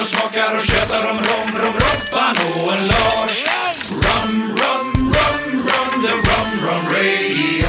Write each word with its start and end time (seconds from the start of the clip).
och 0.00 0.06
smakar 0.06 0.54
och 0.54 0.60
tjötar 0.60 1.10
om 1.10 1.16
rom, 1.16 1.62
rom, 1.62 1.74
Robban 1.74 2.36
och 2.54 2.72
en 2.72 2.86
Lars. 2.86 3.44
Rum, 3.90 4.56
rum, 4.56 5.14
rum, 5.14 5.62
rum, 5.62 6.02
the 6.02 6.12
rum, 6.12 6.68
rum 6.68 6.84
radio. 6.92 7.66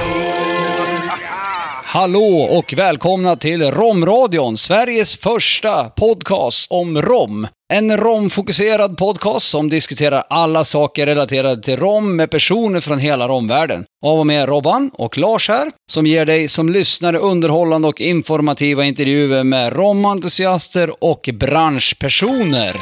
Hallå 1.84 2.48
och 2.52 2.73
välkomna 2.77 3.36
till 3.36 3.71
Romradion, 3.71 4.57
Sveriges 4.57 5.18
första 5.18 5.89
podcast 5.89 6.71
om 6.71 7.02
rom. 7.02 7.48
En 7.73 7.97
romfokuserad 7.97 8.97
podcast 8.97 9.49
som 9.49 9.70
diskuterar 9.70 10.23
alla 10.29 10.65
saker 10.65 11.05
relaterade 11.05 11.61
till 11.61 11.77
rom 11.77 12.15
med 12.15 12.31
personer 12.31 12.79
från 12.79 12.99
hela 12.99 13.27
romvärlden. 13.27 13.85
Av 14.05 14.20
och 14.20 14.27
med 14.27 14.49
Robban 14.49 14.91
och 14.93 15.17
Lars 15.17 15.49
här, 15.49 15.71
som 15.91 16.08
ger 16.08 16.25
dig 16.25 16.47
som 16.47 16.70
lyssnare 16.70 17.17
underhållande 17.17 17.88
och 17.88 18.02
informativa 18.02 18.85
intervjuer 18.85 19.44
med 19.44 19.73
romentusiaster 19.73 21.03
och 21.03 21.30
branschpersoner. 21.34 22.75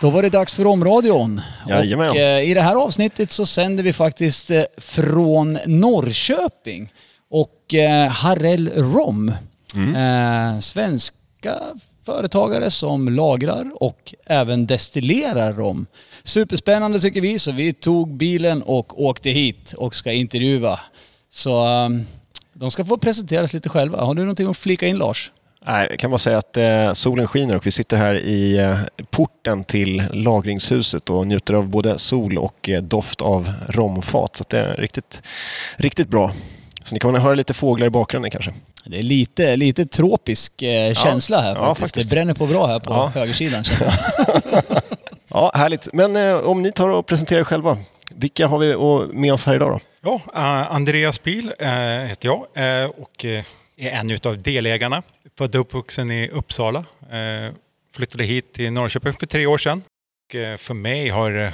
Då 0.00 0.10
var 0.10 0.22
det 0.22 0.28
dags 0.28 0.54
för 0.54 0.64
Romradion. 0.64 1.40
Jajamän. 1.68 2.10
Och 2.10 2.16
eh, 2.16 2.50
i 2.50 2.54
det 2.54 2.60
här 2.60 2.76
avsnittet 2.76 3.30
så 3.30 3.46
sänder 3.46 3.84
vi 3.84 3.92
faktiskt 3.92 4.50
eh, 4.50 4.62
från 4.78 5.58
Norrköping. 5.66 6.92
Och 7.30 7.74
eh, 7.74 8.08
Harrell 8.08 8.70
Rom, 8.76 9.32
eh, 9.74 10.60
svenska 10.60 11.58
företagare 12.06 12.70
som 12.70 13.08
lagrar 13.08 13.70
och 13.80 14.14
även 14.26 14.66
destillerar 14.66 15.52
rom. 15.52 15.86
Superspännande 16.22 17.00
tycker 17.00 17.20
vi, 17.20 17.38
så 17.38 17.52
vi 17.52 17.72
tog 17.72 18.16
bilen 18.16 18.62
och 18.62 19.02
åkte 19.04 19.30
hit 19.30 19.72
och 19.72 19.94
ska 19.94 20.12
intervjua. 20.12 20.80
Så 21.30 21.66
eh, 21.66 21.88
de 22.52 22.70
ska 22.70 22.84
få 22.84 22.98
presenteras 22.98 23.52
lite 23.52 23.68
själva. 23.68 24.04
Har 24.04 24.14
du 24.14 24.22
någonting 24.22 24.50
att 24.50 24.56
flika 24.56 24.86
in 24.86 24.98
Lars? 24.98 25.30
Nej, 25.66 25.86
jag 25.90 25.98
kan 25.98 26.10
bara 26.10 26.18
säga 26.18 26.38
att 26.38 26.56
eh, 26.56 26.92
solen 26.92 27.28
skiner 27.28 27.56
och 27.56 27.66
vi 27.66 27.70
sitter 27.70 27.96
här 27.96 28.14
i 28.14 28.58
eh, 28.58 28.78
porten 29.10 29.64
till 29.64 30.02
lagringshuset 30.12 31.10
och 31.10 31.26
njuter 31.26 31.54
av 31.54 31.68
både 31.68 31.98
sol 31.98 32.38
och 32.38 32.68
eh, 32.68 32.82
doft 32.82 33.20
av 33.20 33.52
romfat. 33.68 34.36
Så 34.36 34.44
det 34.48 34.58
är 34.58 34.76
riktigt, 34.76 35.22
riktigt 35.76 36.08
bra. 36.08 36.32
Så 36.84 36.94
ni 36.94 36.98
kommer 36.98 37.18
att 37.18 37.24
höra 37.24 37.34
lite 37.34 37.54
fåglar 37.54 37.86
i 37.86 37.90
bakgrunden 37.90 38.30
kanske. 38.30 38.52
Det 38.84 38.98
är 38.98 39.02
lite, 39.02 39.56
lite 39.56 39.86
tropisk 39.86 40.62
eh, 40.62 40.94
känsla 40.94 41.40
här 41.40 41.54
ja, 41.54 41.60
faktiskt. 41.74 41.80
faktiskt. 41.80 42.10
Det 42.10 42.14
bränner 42.16 42.34
på 42.34 42.46
bra 42.46 42.66
här 42.66 42.78
på 42.80 42.92
Ja. 42.92 43.12
högersidan 43.14 43.64
känner 43.64 43.84
jag. 43.84 44.62
Ja, 45.34 45.52
härligt. 45.54 45.88
Men 45.92 46.16
eh, 46.16 46.34
om 46.34 46.62
ni 46.62 46.72
tar 46.72 46.88
och 46.88 47.06
presenterar 47.06 47.40
er 47.40 47.44
själva. 47.44 47.78
Vilka 48.10 48.46
har 48.46 48.58
vi 48.58 48.76
med 49.12 49.32
oss 49.32 49.46
här 49.46 49.54
idag 49.54 49.70
då? 49.72 49.80
Ja, 50.10 50.20
eh, 50.34 50.72
Andreas 50.72 51.22
Bil 51.22 51.52
eh, 51.58 51.68
heter 52.08 52.28
jag 52.28 52.36
eh, 52.82 52.90
och 52.90 53.24
är 53.24 53.90
en 53.90 54.18
av 54.24 54.42
delägarna. 54.42 55.02
Född 55.38 55.54
och 55.54 55.60
uppvuxen 55.60 56.10
i 56.10 56.28
Uppsala. 56.28 56.84
Eh, 57.10 57.54
flyttade 57.96 58.24
hit 58.24 58.52
till 58.52 58.72
Norrköping 58.72 59.12
för 59.12 59.26
tre 59.26 59.46
år 59.46 59.58
sedan. 59.58 59.82
Och, 60.28 60.34
eh, 60.34 60.56
för 60.56 60.74
mig 60.74 61.08
har 61.08 61.44
eh, 61.44 61.52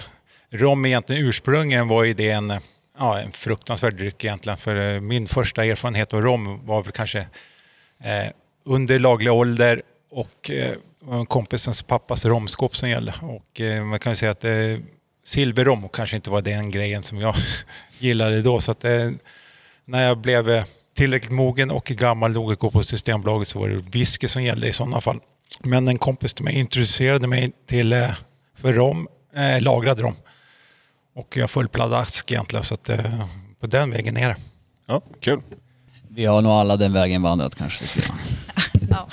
rom 0.51 0.87
egentligen 0.87 1.27
ursprungligen 1.27 1.89
var 1.89 2.05
eh, 2.51 2.59
ja, 2.98 3.20
en 3.20 3.32
fruktansvärd 3.32 3.96
dryck 3.96 4.24
egentligen. 4.24 4.56
För 4.58 4.94
eh, 4.94 5.00
min 5.00 5.27
första 5.27 5.64
erfarenhet 5.64 6.14
av 6.14 6.22
rom 6.22 6.66
var 6.66 6.82
väl 6.82 6.92
kanske 6.92 7.18
eh, 8.04 8.32
under 8.64 8.98
laglig 8.98 9.32
ålder 9.32 9.82
och 10.10 10.50
eh, 10.50 10.74
var 11.00 11.19
en 11.19 11.26
kompisens 11.26 11.82
pappas 11.82 12.24
romskåp 12.24 12.76
som 12.76 12.91
gällde. 12.91 13.14
Och 13.22 13.60
eh, 13.60 13.84
man 13.84 13.98
kan 13.98 14.12
ju 14.12 14.16
säga 14.16 14.30
att 14.30 14.44
eh, 14.44 14.52
silverrom 15.24 15.88
kanske 15.88 16.16
inte 16.16 16.30
var 16.30 16.42
den 16.42 16.70
grejen 16.70 17.02
som 17.02 17.20
jag 17.20 17.34
gillade 17.98 18.42
då. 18.42 18.60
Så 18.60 18.72
att 18.72 18.84
eh, 18.84 19.10
när 19.84 20.06
jag 20.06 20.19
blev 20.19 20.50
eh, 20.50 20.64
tillräckligt 20.96 21.32
mogen 21.32 21.70
och 21.70 21.84
gammal 21.84 22.32
nog 22.32 22.52
att 22.52 22.58
gå 22.58 22.70
på 22.70 22.82
Systembolaget 22.82 23.48
så 23.48 23.58
var 23.58 23.69
det 23.69 23.75
whisky 23.76 24.28
som 24.28 24.42
gällde 24.42 24.69
i 24.69 24.72
sådana 24.72 25.00
fall. 25.00 25.20
Men 25.60 25.88
en 25.88 25.98
kompis 25.98 26.34
till 26.34 26.44
mig 26.44 26.54
introducerade 26.54 27.26
mig 27.26 27.53
till 27.66 27.92
eh, 27.92 28.10
för 28.56 28.72
rom, 28.72 29.08
eh, 29.37 29.62
lagrad 29.62 30.00
rom. 30.00 30.14
Och 31.19 31.37
jag 31.37 31.51
föll 31.51 31.69
pladask 31.69 32.31
egentligen 32.31 32.65
så 32.65 32.75
att 32.75 32.89
eh, 32.89 33.27
på 33.61 33.67
den 33.67 33.91
vägen 33.91 34.17
är 34.17 34.29
det. 34.29 34.37
Ja, 34.87 35.01
kul. 35.21 35.41
Vi 36.09 36.25
har 36.25 36.43
nog 36.43 36.53
alla 36.53 36.77
den 36.77 36.93
vägen 36.93 37.23
vandrat 37.23 37.55
kanske 37.55 37.84
lite 37.84 38.01
grann. 38.01 38.19
Ja. 38.91 39.09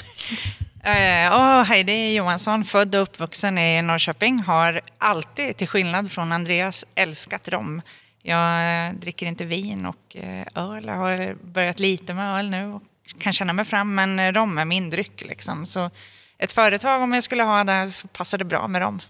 Eh, 0.83 1.23
ja, 1.23 1.63
Heidi 1.63 2.13
Johansson, 2.13 2.65
född 2.65 2.95
och 2.95 3.01
uppvuxen 3.01 3.57
i 3.57 3.81
Norrköping, 3.81 4.39
har 4.39 4.81
alltid, 4.97 5.57
till 5.57 5.67
skillnad 5.67 6.11
från 6.11 6.31
Andreas, 6.31 6.85
älskat 6.95 7.47
rom. 7.47 7.81
Jag 8.21 8.87
eh, 8.87 8.93
dricker 8.93 9.25
inte 9.25 9.45
vin 9.45 9.85
och 9.85 10.15
eh, 10.15 10.45
öl. 10.55 10.85
Jag 10.85 10.95
har 10.95 11.35
börjat 11.45 11.79
lite 11.79 12.13
med 12.13 12.39
öl 12.39 12.49
nu 12.49 12.67
och 12.67 12.81
kan 13.19 13.33
känna 13.33 13.53
mig 13.53 13.65
fram, 13.65 13.95
men 13.95 14.19
eh, 14.19 14.31
rom 14.31 14.57
är 14.57 14.65
min 14.65 14.89
dryck. 14.89 15.25
Liksom. 15.25 15.65
Så 15.65 15.89
ett 16.37 16.51
företag, 16.51 17.01
om 17.01 17.13
jag 17.13 17.23
skulle 17.23 17.43
ha 17.43 17.63
det, 17.63 17.91
så 17.91 18.07
passar 18.07 18.37
det 18.37 18.45
bra 18.45 18.67
med 18.67 18.81
rom. 18.81 19.01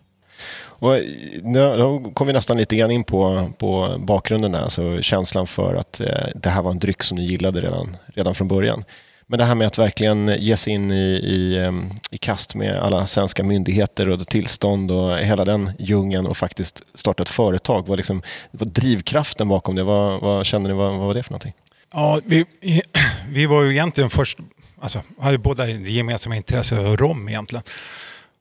Och, 0.80 1.00
nu- 1.44 1.78
då 1.78 2.00
kom 2.14 2.28
vi 2.28 2.34
nästan 2.34 2.58
lite 2.58 2.76
grann 2.76 2.92
in 2.92 3.04
på, 3.04 3.52
på 3.58 3.96
bakgrunden 4.00 4.52
där, 4.52 4.62
alltså 4.62 5.02
känslan 5.02 5.48
för 5.48 5.76
att 5.76 6.00
eh, 6.00 6.08
det 6.36 6.50
här 6.50 6.62
var 6.62 6.72
en 6.72 6.80
dryck 6.80 7.04
som 7.04 7.18
ni 7.18 7.26
gillade 7.26 7.60
redan, 7.62 7.98
redan 8.06 8.36
från 8.36 8.48
början. 8.48 8.84
Men 9.28 9.40
det 9.40 9.46
här 9.46 9.56
med 9.56 9.68
att 9.68 9.78
verkligen 9.78 10.36
ge 10.40 10.58
sig 10.58 10.74
in 10.74 10.92
i, 10.92 11.20
i, 11.24 11.58
ehm, 11.58 11.90
i 12.12 12.18
kast 12.18 12.56
med 12.56 12.76
alla 12.76 13.06
svenska 13.06 13.44
myndigheter 13.44 14.10
och 14.10 14.28
tillstånd 14.28 14.92
och 14.92 15.18
hela 15.18 15.46
den 15.46 15.72
djungeln 15.80 16.28
och 16.28 16.38
faktiskt 16.38 16.84
starta 16.94 17.24
ett 17.24 17.30
företag. 17.30 17.88
Vad, 17.88 17.98
liksom, 17.98 18.22
vad 18.52 18.68
drivkraften 18.72 19.48
bakom 19.48 19.76
det? 19.76 19.84
Vad, 19.84 20.22
vad 20.22 20.46
känner 20.46 20.70
ni, 20.70 20.76
vad, 20.76 20.92
vad 20.96 21.08
var 21.08 21.14
det 21.14 21.24
för 21.24 21.32
någonting? 21.32 21.54
Ja, 21.94 22.22
vi, 22.26 22.46
vi 23.30 23.46
var 23.46 23.64
ju 23.64 23.72
egentligen 23.72 24.10
först, 24.10 24.38
alltså 24.82 25.02
hade 25.20 25.38
båda 25.38 25.68
gemensamma 25.68 26.36
intresse 26.36 26.78
av 26.78 26.98
rom 26.98 27.30
egentligen. 27.30 27.64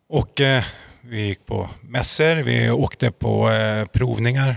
Och 0.09 0.41
eh, 0.41 0.65
vi 1.07 1.27
gick 1.27 1.47
på 1.47 1.69
mässor, 1.81 2.43
vi 2.43 2.71
åkte 2.71 3.11
på 3.11 3.51
eh, 3.51 3.87
provningar 3.87 4.57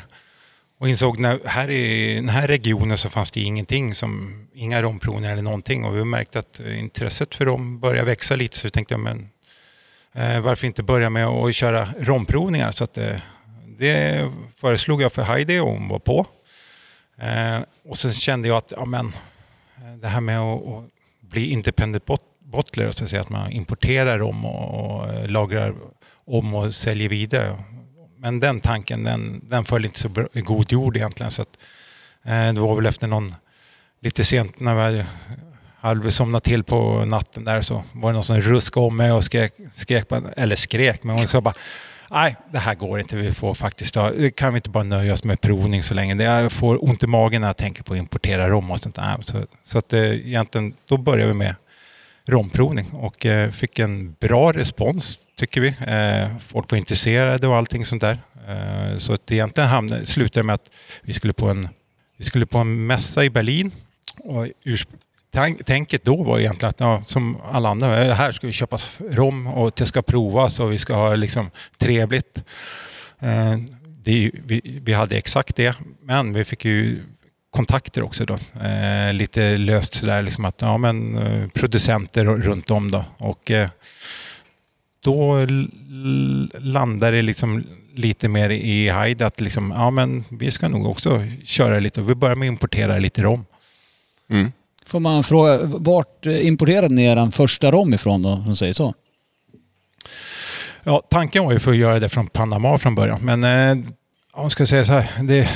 och 0.80 0.90
insåg 0.90 1.20
när, 1.20 1.40
här 1.46 1.70
i 1.70 2.16
den 2.16 2.30
här 2.30 2.48
regionen 2.48 2.98
så 2.98 3.10
fanns 3.10 3.32
det 3.32 3.40
ingenting 3.40 3.94
som, 3.94 4.48
inga 4.54 4.82
romprovningar 4.82 5.32
eller 5.32 5.42
någonting 5.42 5.86
och 5.86 5.98
vi 5.98 6.04
märkte 6.04 6.40
att 6.40 6.60
intresset 6.60 7.36
för 7.36 7.46
rom 7.46 7.80
började 7.80 8.06
växa 8.06 8.36
lite 8.36 8.58
så 8.58 8.68
vi 8.68 8.72
tänkte, 8.72 8.98
men 8.98 9.30
eh, 10.14 10.40
varför 10.40 10.68
inte 10.68 10.84
börja 10.84 11.10
med 11.10 11.28
att 11.28 11.56
köra 11.56 11.90
romprovningar? 12.00 12.72
Så 12.72 12.84
att, 12.84 12.98
eh, 12.98 13.20
det 13.78 14.30
föreslog 14.56 15.02
jag 15.02 15.14
för 15.14 15.22
Heidi 15.22 15.60
och 15.60 15.68
hon 15.68 15.88
var 15.88 16.00
på. 16.00 16.26
Eh, 17.18 17.60
och 17.90 17.98
sen 17.98 18.14
kände 18.14 18.48
jag 18.48 18.58
att 18.58 18.74
ja, 18.76 18.86
men, 18.86 19.08
eh, 19.78 19.94
det 20.02 20.08
här 20.08 20.22
med 20.22 20.40
att, 20.40 20.68
att 20.68 20.84
bli 21.22 21.52
independent 21.52 22.06
bot 22.06 22.22
bottler, 22.40 22.92
så 22.92 23.04
att, 23.04 23.10
säga, 23.10 23.22
att 23.22 23.30
man 23.30 23.52
importerar 23.52 24.20
rom 24.20 24.46
och, 24.46 24.86
och 24.86 25.14
eh, 25.14 25.28
lagrar 25.28 25.76
om 26.28 26.54
och 26.54 26.74
säljer 26.76 27.10
vidare. 27.10 27.64
Men 28.20 28.40
den 28.40 28.60
tanken 28.60 29.04
den, 29.04 29.42
den 29.50 29.66
föll 29.66 29.86
inte 29.86 30.00
så 30.00 30.10
bra, 30.10 30.28
i 30.34 30.42
god 30.42 30.72
jord 30.72 30.98
egentligen. 30.98 31.32
Så 31.32 31.42
att, 31.42 31.58
eh, 32.26 32.54
det 32.54 32.60
var 32.62 32.76
väl 32.76 32.86
efter 32.86 33.08
någon, 33.08 33.36
lite 34.02 34.24
sent 34.24 34.60
när 34.60 34.76
vi 34.76 34.82
hade 34.82 35.06
halvsomnat 35.80 36.44
till 36.44 36.64
på 36.64 37.06
natten 37.06 37.46
där 37.46 37.62
så 37.62 37.84
var 37.94 38.10
det 38.10 38.14
någon 38.14 38.24
som 38.24 38.38
ruskade 38.42 38.86
om 38.86 38.98
mig 38.98 39.12
och 39.12 39.24
skrek, 39.24 39.54
skrek 39.74 40.08
på- 40.08 40.22
eller 40.38 40.56
skrek, 40.56 41.04
men 41.04 41.18
hon 41.18 41.28
sa 41.28 41.42
bara 41.42 41.56
Nej, 42.12 42.36
det 42.52 42.60
här 42.60 42.76
går 42.76 43.00
inte. 43.00 43.16
Vi 43.16 43.34
får 43.34 43.54
faktiskt 43.54 43.96
ha, 43.96 44.12
kan 44.36 44.54
vi 44.54 44.58
inte 44.58 44.70
bara 44.70 44.84
nöja 44.84 45.14
oss 45.14 45.24
med 45.24 45.42
provning 45.42 45.84
så 45.84 45.94
länge. 45.94 46.24
Jag 46.24 46.52
får 46.52 46.84
ont 46.90 47.04
i 47.04 47.08
magen 47.08 47.42
när 47.42 47.48
jag 47.50 47.58
tänker 47.58 47.84
på 47.84 47.94
att 47.94 48.00
importera 48.00 48.50
rom 48.50 48.72
och 48.72 48.80
sånt 48.80 48.96
där. 48.96 49.18
Så, 49.22 49.46
så 49.64 49.78
att 49.78 49.94
eh, 49.94 50.02
egentligen, 50.02 50.74
då 50.86 50.98
började 50.98 51.32
vi 51.32 51.38
med 51.38 51.56
romprovning 52.28 52.92
och 52.92 53.26
eh, 53.26 53.52
fick 53.52 53.80
en 53.80 54.16
bra 54.20 54.52
respons 54.52 55.20
tycker 55.36 55.62
vi. 55.62 55.68
Eh, 55.68 56.38
folk 56.40 56.72
var 56.72 56.78
intresserade 56.78 57.48
och 57.48 57.56
allting 57.56 57.86
sånt 57.86 58.02
där. 58.02 58.20
Eh, 58.48 58.98
så 58.98 59.14
att 59.14 59.32
egentligen 59.32 59.70
hamnade, 59.70 60.06
slutade 60.06 60.40
det 60.40 60.44
med 60.44 60.56
att 60.56 60.72
vi 61.02 61.14
skulle 61.14 61.34
på 61.34 61.50
en, 61.50 61.70
vi 62.18 62.24
skulle 62.24 62.46
på 62.46 62.58
en 62.58 62.86
mässa 62.86 63.24
i 63.24 63.30
Berlin. 63.30 63.72
Och 64.18 64.48
tänket 65.66 66.04
då 66.04 66.24
var 66.24 66.40
egentligen 66.40 66.70
att 66.70 66.80
ja, 66.80 67.04
som 67.06 67.38
alla 67.52 67.70
andra, 67.70 68.14
här 68.14 68.32
ska 68.32 68.48
vi 68.48 68.54
köpa 68.54 68.78
rom 69.00 69.48
och 69.48 69.72
det 69.76 69.86
ska 69.86 70.02
provas 70.02 70.60
och 70.60 70.72
vi 70.72 70.78
ska 70.78 70.96
ha 70.96 71.16
liksom 71.16 71.52
trevligt. 71.78 72.44
Det 74.04 74.32
vi, 74.46 74.82
vi 74.84 74.94
hade 74.94 75.18
exakt 75.18 75.56
det, 75.56 75.76
men 76.02 76.34
vi 76.34 76.46
fick 76.46 76.66
ju 76.66 77.04
kontakter 77.58 78.04
också 78.04 78.26
då. 78.26 78.38
Eh, 78.62 79.14
lite 79.14 79.58
löst 79.58 79.94
sådär 79.94 80.22
liksom 80.22 80.46
att 80.46 80.62
ja 80.62 80.78
men 80.78 81.18
eh, 81.18 81.48
producenter 81.50 82.26
runt 82.26 82.72
om 82.72 82.92
då 82.92 83.06
och 83.18 83.52
eh, 83.52 83.70
då 85.04 85.48
landar 86.60 87.12
det 87.12 87.22
liksom 87.22 87.64
lite 87.96 88.28
mer 88.28 88.50
i 88.50 88.90
Haid 88.90 89.22
att 89.22 89.42
liksom, 89.42 89.74
ja 89.76 89.90
men 89.92 90.24
vi 90.30 90.52
ska 90.52 90.68
nog 90.68 90.86
också 90.86 91.24
köra 91.44 91.80
lite, 91.80 92.02
vi 92.02 92.16
börjar 92.16 92.36
med 92.36 92.48
att 92.48 92.52
importera 92.52 92.98
lite 92.98 93.22
rom. 93.22 93.46
Mm. 94.30 94.52
Får 94.86 95.00
man 95.00 95.24
fråga, 95.24 95.60
vart 95.64 96.26
importerade 96.26 96.96
ni 96.96 97.06
er 97.06 97.32
första 97.32 97.72
rom 97.72 97.94
ifrån 97.94 98.24
då, 98.24 98.30
om 98.30 98.46
man 98.46 98.56
säger 98.56 98.74
så? 98.74 98.94
Ja, 100.84 101.04
tanken 101.10 101.44
var 101.44 101.52
ju 101.52 101.60
för 101.60 101.72
att 101.72 101.78
göra 101.78 102.00
det 102.00 102.10
från 102.10 102.28
Panama 102.28 102.78
från 102.78 102.96
början, 102.96 103.20
men 103.22 103.44
eh, 103.44 103.86
ja, 104.34 104.42
jag 104.44 104.52
ska 104.52 104.66
säga 104.66 104.86
så 104.86 104.94
här, 104.94 105.24
det, 105.24 105.50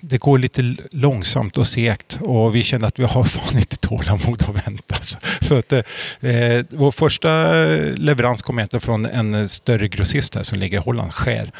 det 0.00 0.18
går 0.18 0.38
lite 0.38 0.76
långsamt 0.90 1.58
och 1.58 1.66
segt 1.66 2.18
och 2.22 2.54
vi 2.54 2.62
kände 2.62 2.86
att 2.86 2.98
vi 2.98 3.04
har 3.04 3.24
fan 3.24 3.58
inte 3.58 3.76
tålamod 3.76 4.42
att 4.48 4.66
vänta. 4.66 4.96
Så, 5.40 5.54
att, 5.58 5.72
eh, 5.72 5.82
eh, 6.20 6.64
vår 6.70 6.90
första 6.90 7.64
eh, 7.64 7.94
leverans 7.94 8.42
kom 8.42 8.58
egentligen 8.58 8.80
från 8.80 9.06
en 9.06 9.48
större 9.48 9.88
grossist 9.88 10.34
här 10.34 10.42
som 10.42 10.58
ligger 10.58 10.78
i 10.78 10.80
Holland, 10.80 11.12
Skär. 11.12 11.52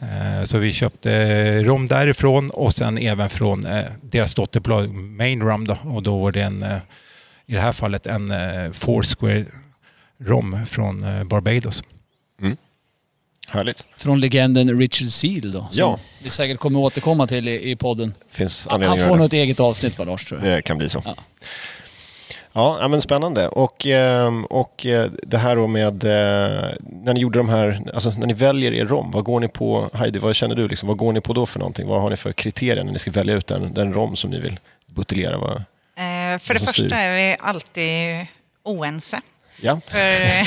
Eh, 0.00 0.44
så 0.44 0.58
vi 0.58 0.72
köpte 0.72 1.12
eh, 1.12 1.64
rom 1.64 1.88
därifrån 1.88 2.50
och 2.50 2.74
sen 2.74 2.98
även 2.98 3.30
från 3.30 3.66
eh, 3.66 3.84
deras 4.02 4.34
dotterbolag 4.34 4.94
Main 4.94 5.42
Rum 5.42 5.66
då. 5.66 5.78
Och 5.84 6.02
då 6.02 6.18
var 6.18 6.32
det 6.32 6.42
en, 6.42 6.62
eh, 6.62 6.78
i 7.46 7.52
det 7.52 7.60
här 7.60 7.72
fallet 7.72 8.06
en 8.06 8.30
eh, 8.30 8.72
Foursquare 8.72 9.44
rom 10.18 10.66
från 10.66 11.04
eh, 11.04 11.24
Barbados. 11.24 11.84
Mm. 12.40 12.56
Härligt. 13.50 13.86
Från 13.96 14.20
legenden 14.20 14.78
Richard 14.80 15.08
Seal 15.08 15.52
då. 15.52 15.58
Som 15.70 15.84
Ja. 15.84 15.98
vi 16.22 16.30
säkert 16.30 16.58
kommer 16.58 16.78
återkomma 16.80 17.26
till 17.26 17.48
i, 17.48 17.70
i 17.70 17.76
podden. 17.76 18.14
Finns 18.30 18.66
Han 18.70 18.74
anledning 18.74 18.98
att 18.98 19.02
får 19.04 19.08
göra 19.10 19.18
nog 19.22 19.30
det. 19.30 19.36
ett 19.36 19.42
eget 19.42 19.60
avsnitt 19.60 19.98
va 19.98 20.04
Lars 20.04 20.24
tror 20.24 20.40
jag. 20.44 20.56
Det 20.56 20.62
kan 20.62 20.78
bli 20.78 20.88
så. 20.88 21.02
Ja. 21.04 21.14
Ja, 22.52 22.88
men 22.88 23.00
spännande. 23.00 23.48
Och, 23.48 23.86
ehm, 23.86 24.44
och 24.44 24.86
eh, 24.86 25.10
det 25.22 25.38
här 25.38 25.56
då 25.56 25.66
med 25.66 26.04
eh, 26.04 26.70
när 27.02 27.14
ni 27.14 27.20
gjorde 27.20 27.38
de 27.38 27.48
här, 27.48 27.80
alltså 27.94 28.10
när 28.10 28.26
ni 28.26 28.32
väljer 28.34 28.72
er 28.72 28.86
rom, 28.86 29.10
vad 29.10 29.24
går 29.24 29.40
ni 29.40 29.48
på, 29.48 29.90
Heidi, 29.94 30.18
vad 30.18 30.36
känner 30.36 30.54
du, 30.54 30.68
liksom, 30.68 30.88
vad 30.88 30.96
går 30.96 31.12
ni 31.12 31.20
på 31.20 31.32
då 31.32 31.46
för 31.46 31.58
någonting? 31.58 31.86
Vad 31.86 32.00
har 32.02 32.10
ni 32.10 32.16
för 32.16 32.32
kriterier 32.32 32.84
när 32.84 32.92
ni 32.92 32.98
ska 32.98 33.10
välja 33.10 33.34
ut 33.34 33.46
den, 33.46 33.74
den 33.74 33.92
rom 33.94 34.16
som 34.16 34.30
ni 34.30 34.40
vill 34.40 34.60
buteljera? 34.86 35.38
Vad? 35.38 35.56
Eh, 35.56 36.38
för 36.38 36.54
det 36.54 36.60
som 36.60 36.66
styr? 36.68 36.82
första 36.84 36.96
är 36.98 37.16
vi 37.16 37.36
alltid 37.40 38.26
oense. 38.64 39.20
Ja, 39.60 39.80
För 39.80 40.24
eh, 40.24 40.46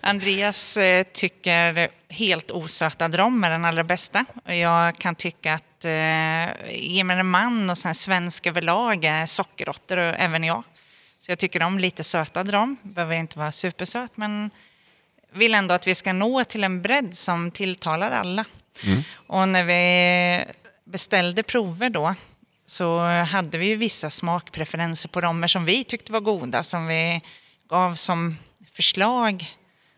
Andreas 0.00 0.76
eh, 0.76 1.02
tycker 1.02 1.88
helt 2.08 2.50
osötad 2.50 3.14
rom 3.14 3.44
är 3.44 3.50
den 3.50 3.64
allra 3.64 3.84
bästa. 3.84 4.24
Och 4.44 4.54
jag 4.54 4.98
kan 4.98 5.14
tycka 5.14 5.54
att 5.54 5.84
eh, 5.84 6.74
gemene 6.88 7.22
man 7.22 7.70
och 7.70 7.78
sen 7.78 7.94
svensk 7.94 8.46
överlag 8.46 9.04
är 9.04 9.26
sockerråttor, 9.26 9.96
och 9.96 10.14
även 10.18 10.44
jag. 10.44 10.62
Så 11.18 11.30
jag 11.30 11.38
tycker 11.38 11.62
om 11.62 11.78
lite 11.78 12.04
sötad 12.04 12.50
rom. 12.50 12.76
Behöver 12.82 13.16
inte 13.16 13.38
vara 13.38 13.52
supersöt, 13.52 14.12
men 14.14 14.50
vill 15.32 15.54
ändå 15.54 15.74
att 15.74 15.86
vi 15.86 15.94
ska 15.94 16.12
nå 16.12 16.44
till 16.44 16.64
en 16.64 16.82
bredd 16.82 17.16
som 17.16 17.50
tilltalar 17.50 18.10
alla. 18.10 18.44
Och 19.26 19.48
när 19.48 19.64
vi 19.64 20.44
beställde 20.84 21.42
prover 21.42 21.90
då 21.90 22.14
så 22.66 23.00
hade 23.06 23.58
vi 23.58 23.66
ju 23.66 23.76
vissa 23.76 24.10
smakpreferenser 24.10 25.08
på 25.08 25.20
romer 25.20 25.48
som 25.48 25.64
vi 25.64 25.84
tyckte 25.84 26.12
var 26.12 26.20
goda, 26.20 26.62
som 26.62 26.86
vi 26.86 27.22
gav 27.68 27.94
som 27.94 28.36
förslag 28.72 29.46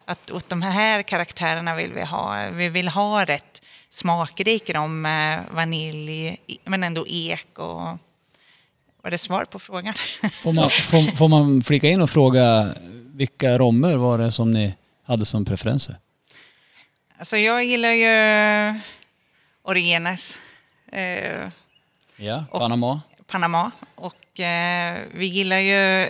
att 0.05 0.31
åt 0.31 0.49
de 0.49 0.63
här 0.63 1.03
karaktärerna 1.03 1.75
vill 1.75 1.93
vi 1.93 2.03
ha. 2.03 2.51
Vi 2.53 2.69
vill 2.69 2.89
ha 2.89 3.25
rätt 3.25 3.63
smakrik 3.91 4.71
rom, 4.71 5.03
med 5.03 5.45
vanilj, 5.51 6.37
men 6.65 6.85
ändå 6.85 7.07
ek 7.09 7.59
och... 7.59 7.99
Var 9.03 9.11
det 9.11 9.19
svar 9.19 9.45
på 9.45 9.59
frågan? 9.59 9.95
Får 10.33 10.53
man, 10.53 10.71
får, 10.71 11.17
får 11.17 11.29
man 11.29 11.63
flika 11.63 11.89
in 11.89 12.01
och 12.01 12.11
fråga 12.11 12.75
vilka 13.15 13.59
rommer 13.59 13.97
var 13.97 14.19
det 14.19 14.33
som 14.33 14.53
ni 14.53 14.75
hade 15.05 15.25
som 15.25 15.45
preferenser? 15.45 15.97
Alltså 17.19 17.37
jag 17.37 17.65
gillar 17.65 17.93
ju 17.93 18.81
Origenes. 19.63 20.39
Eh, 20.93 21.49
Ja, 22.21 22.45
Panama. 22.53 23.01
Panama. 23.29 23.71
Och 23.95 24.41
eh, 24.41 24.99
vi 25.13 25.27
gillar 25.27 25.59
ju 25.59 26.09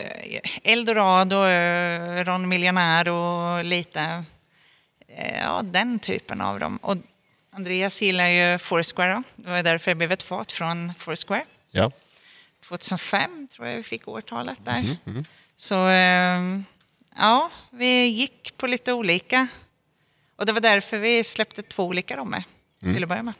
Eldorado, 0.62 1.44
eh, 1.46 2.24
Ron 2.24 2.48
Miljonär 2.48 3.08
och 3.08 3.64
lite 3.64 4.24
eh, 5.08 5.38
ja, 5.40 5.62
den 5.64 5.98
typen 5.98 6.40
av 6.40 6.60
dem. 6.60 6.76
Och 6.76 6.96
Andreas 7.50 8.02
gillar 8.02 8.28
ju 8.28 8.58
Foursquare. 8.58 9.12
Då. 9.14 9.22
Det 9.36 9.50
var 9.50 9.62
därför 9.62 9.90
det 9.90 9.94
blev 9.94 10.12
ett 10.12 10.22
fat 10.22 10.52
från 10.52 10.94
Foursquare. 10.98 11.44
ja. 11.70 11.90
2005 12.68 13.48
tror 13.48 13.68
jag 13.68 13.76
vi 13.76 13.82
fick 13.82 14.08
årtalet 14.08 14.64
där. 14.64 14.96
Så 15.56 15.88
eh, 15.88 16.60
ja, 17.16 17.50
vi 17.70 18.06
gick 18.06 18.56
på 18.56 18.66
lite 18.66 18.92
olika. 18.92 19.48
Och 20.36 20.46
det 20.46 20.52
var 20.52 20.60
därför 20.60 20.98
vi 20.98 21.24
släppte 21.24 21.62
två 21.62 21.84
olika 21.84 22.16
romer 22.16 22.44
till 22.80 23.02
att 23.02 23.08
börja 23.08 23.22
med. 23.22 23.34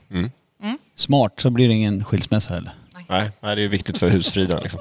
Smart, 0.94 1.40
så 1.40 1.50
blir 1.50 1.68
det 1.68 1.74
ingen 1.74 2.04
skilsmässa 2.04 2.54
heller. 2.54 2.72
Nej, 3.08 3.30
nej, 3.40 3.56
det 3.56 3.64
är 3.64 3.68
viktigt 3.68 3.98
för 3.98 4.10
husfriden. 4.10 4.60
Liksom. 4.62 4.80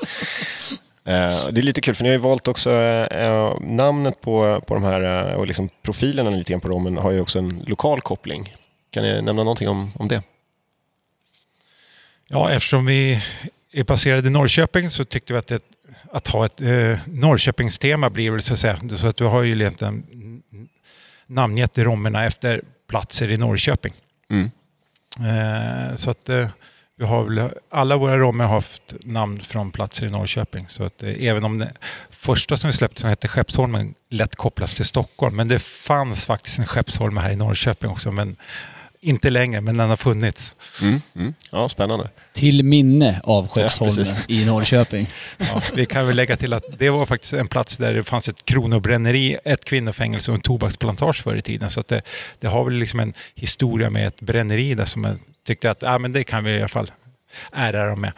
Eh, 1.06 1.48
det 1.52 1.62
är 1.62 1.64
lite 1.64 1.82
kul 1.82 1.96
för 1.96 2.04
ni 2.04 2.10
har 2.10 2.14
ju 2.14 2.22
valt 2.22 2.48
också 2.48 2.72
eh, 2.72 3.60
namnet 3.62 4.22
på, 4.22 4.62
på 4.68 4.74
de 4.74 4.84
här 4.84 5.36
och 5.36 5.48
liksom 5.48 5.70
profilerna 5.82 6.30
lite 6.30 6.54
grann 6.54 6.62
på 6.62 6.68
rommen 6.68 6.98
har 6.98 7.12
ju 7.12 7.22
också 7.22 7.40
en 7.40 7.64
lokal 7.68 8.02
koppling. 8.02 8.54
Kan 8.92 9.04
ni 9.04 9.22
nämna 9.22 9.44
någonting 9.44 9.70
om, 9.70 9.92
om 9.96 10.08
det? 10.08 10.24
Ja, 12.28 12.52
eftersom 12.52 12.86
vi 12.86 13.24
är 13.72 13.84
baserade 13.84 14.28
i 14.28 14.32
Norrköping 14.32 14.90
så 14.90 15.06
tyckte 15.06 15.34
vi 15.34 15.40
att, 15.40 15.48
det, 15.48 15.62
att 16.12 16.28
ha 16.28 16.46
ett 16.46 16.62
eh, 16.62 16.98
Norrköpingstema 17.06 18.10
blir 18.10 18.32
väl 18.32 18.42
så 18.42 18.54
att 18.54 18.60
säga. 18.60 18.80
Så 18.96 19.08
att 19.08 19.22
vi 19.22 19.26
har 19.26 19.44
ju 19.44 19.56
egentligen 19.62 20.04
namngett 21.28 21.78
romerna 21.78 22.26
efter 22.26 22.62
platser 22.90 23.32
i 23.32 23.38
Norrköping. 23.38 23.94
Mm. 24.30 24.52
Eh, 25.20 25.96
så 25.96 26.10
att 26.10 26.30
eh, 26.30 26.48
vi 27.00 27.06
har 27.06 27.24
väl, 27.24 27.52
alla 27.70 27.98
våra 27.98 28.18
romer 28.18 28.46
har 28.46 28.54
haft 28.54 28.94
namn 29.04 29.42
från 29.42 29.72
platser 29.72 30.08
i 30.08 30.10
Norrköping. 30.10 30.66
Så 30.70 30.84
att 30.84 31.04
eh, 31.04 31.24
även 31.24 31.44
om 31.44 31.58
det 31.58 31.74
första 32.10 32.58
som 32.58 32.68
vi 32.68 32.74
släppte 32.74 33.02
som 33.02 33.10
hette 33.10 33.28
Skeppsholmen 33.28 33.94
lätt 34.10 34.36
kopplas 34.36 34.74
till 34.74 34.86
Stockholm. 34.86 35.36
Men 35.36 35.48
det 35.48 35.60
fanns 35.60 36.26
faktiskt 36.26 36.60
en 36.60 36.66
Skeppsholme 36.66 37.22
här 37.22 37.32
i 37.32 37.36
Norrköping 37.36 37.90
också. 37.90 38.12
Men 38.12 38.36
inte 39.08 39.30
längre, 39.30 39.62
men 39.62 39.78
den 39.78 39.90
har 39.90 39.98
funnits. 39.98 40.56
Mm. 40.82 41.02
Mm. 41.16 41.34
Ja, 41.52 41.70
spännande. 41.70 42.10
Till 42.34 42.64
minne 42.64 43.22
av 43.24 43.48
Skeppsholmen 43.48 43.96
precis. 43.96 44.26
i 44.28 44.46
Norrköping. 44.46 45.10
Ja, 45.38 45.62
vi 45.74 45.86
kan 45.86 46.08
väl 46.08 46.16
lägga 46.16 46.38
till 46.38 46.54
att 46.54 46.64
det 46.78 46.90
var 46.90 47.06
faktiskt 47.06 47.34
en 47.34 47.48
plats 47.48 47.78
där 47.78 47.94
det 47.94 48.04
fanns 48.04 48.30
ett 48.30 48.46
kronobränneri, 48.46 49.38
ett 49.46 49.66
kvinnofängelse 49.66 50.32
och 50.32 50.36
en 50.36 50.42
tobaksplantage 50.42 51.24
förr 51.24 51.36
i 51.36 51.42
tiden. 51.42 51.72
Så 51.72 51.80
att 51.80 51.88
det, 51.88 52.02
det 52.40 52.48
har 52.48 52.64
väl 52.64 52.74
liksom 52.74 53.00
en 53.00 53.14
historia 53.36 53.90
med 53.90 54.08
ett 54.08 54.22
bränneri 54.22 54.74
där 54.74 54.86
som 54.86 55.04
jag 55.04 55.18
tyckte 55.48 55.72
att 55.72 55.84
ah, 55.84 56.00
men 56.00 56.12
det 56.12 56.24
kan 56.24 56.44
vi 56.44 56.52
i 56.52 56.58
alla 56.58 56.68
fall 56.68 56.92
ära 57.52 57.90
dem 57.90 58.02
med. 58.02 58.12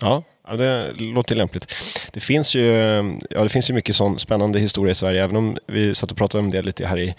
Ja, 0.00 0.22
ja, 0.48 0.56
det 0.56 0.92
låter 0.92 1.36
lämpligt. 1.36 1.74
Det 2.12 2.20
finns 2.20 2.54
ju, 2.54 2.66
ja, 3.30 3.42
det 3.42 3.48
finns 3.48 3.70
ju 3.70 3.74
mycket 3.74 3.96
sån 3.96 4.18
spännande 4.18 4.58
historia 4.58 4.92
i 4.92 4.94
Sverige, 4.94 5.24
även 5.24 5.36
om 5.36 5.58
vi 5.66 5.94
satt 5.94 6.10
och 6.10 6.16
pratade 6.16 6.44
om 6.44 6.50
det 6.50 6.62
lite 6.62 6.86
här 6.86 6.98
i, 6.98 7.14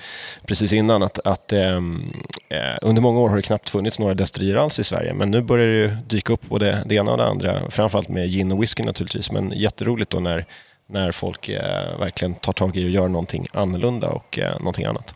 precis 0.48 0.74
innan, 0.74 1.04
att, 1.04 1.19
att 1.27 1.54
ehm, 1.54 2.13
eh, 2.50 2.77
under 2.81 3.01
många 3.01 3.19
år 3.19 3.30
har 3.30 3.36
det 3.36 3.42
knappt 3.42 3.69
funnits 3.69 4.00
några 4.00 4.13
destillerier 4.13 4.56
alls 4.56 4.80
i 4.80 4.83
Sverige, 4.83 5.13
men 5.13 5.31
nu 5.31 5.42
börjar 5.42 5.68
det 5.68 5.74
ju 5.74 5.88
dyka 6.07 6.34
upp 6.34 6.41
både 6.50 6.84
det 6.86 6.96
ena 6.96 7.12
och 7.12 7.17
det 7.17 7.25
andra, 7.25 7.72
framförallt 7.72 8.10
med 8.10 8.29
gin 8.29 8.51
och 8.51 8.63
whisky 8.63 8.84
naturligtvis, 8.84 9.32
men 9.32 9.51
jätteroligt 9.55 10.12
då 10.12 10.20
när, 10.20 10.46
när 10.88 11.12
folk 11.12 11.50
eh, 11.50 12.00
verkligen 12.00 12.34
tar 12.34 12.53
tag 12.53 12.77
i 12.77 12.86
och 12.86 12.89
gör 12.89 13.08
någonting 13.08 13.48
annorlunda 13.53 14.10
och 14.10 14.39
eh, 14.39 14.60
någonting 14.60 14.86
annat. 14.86 15.13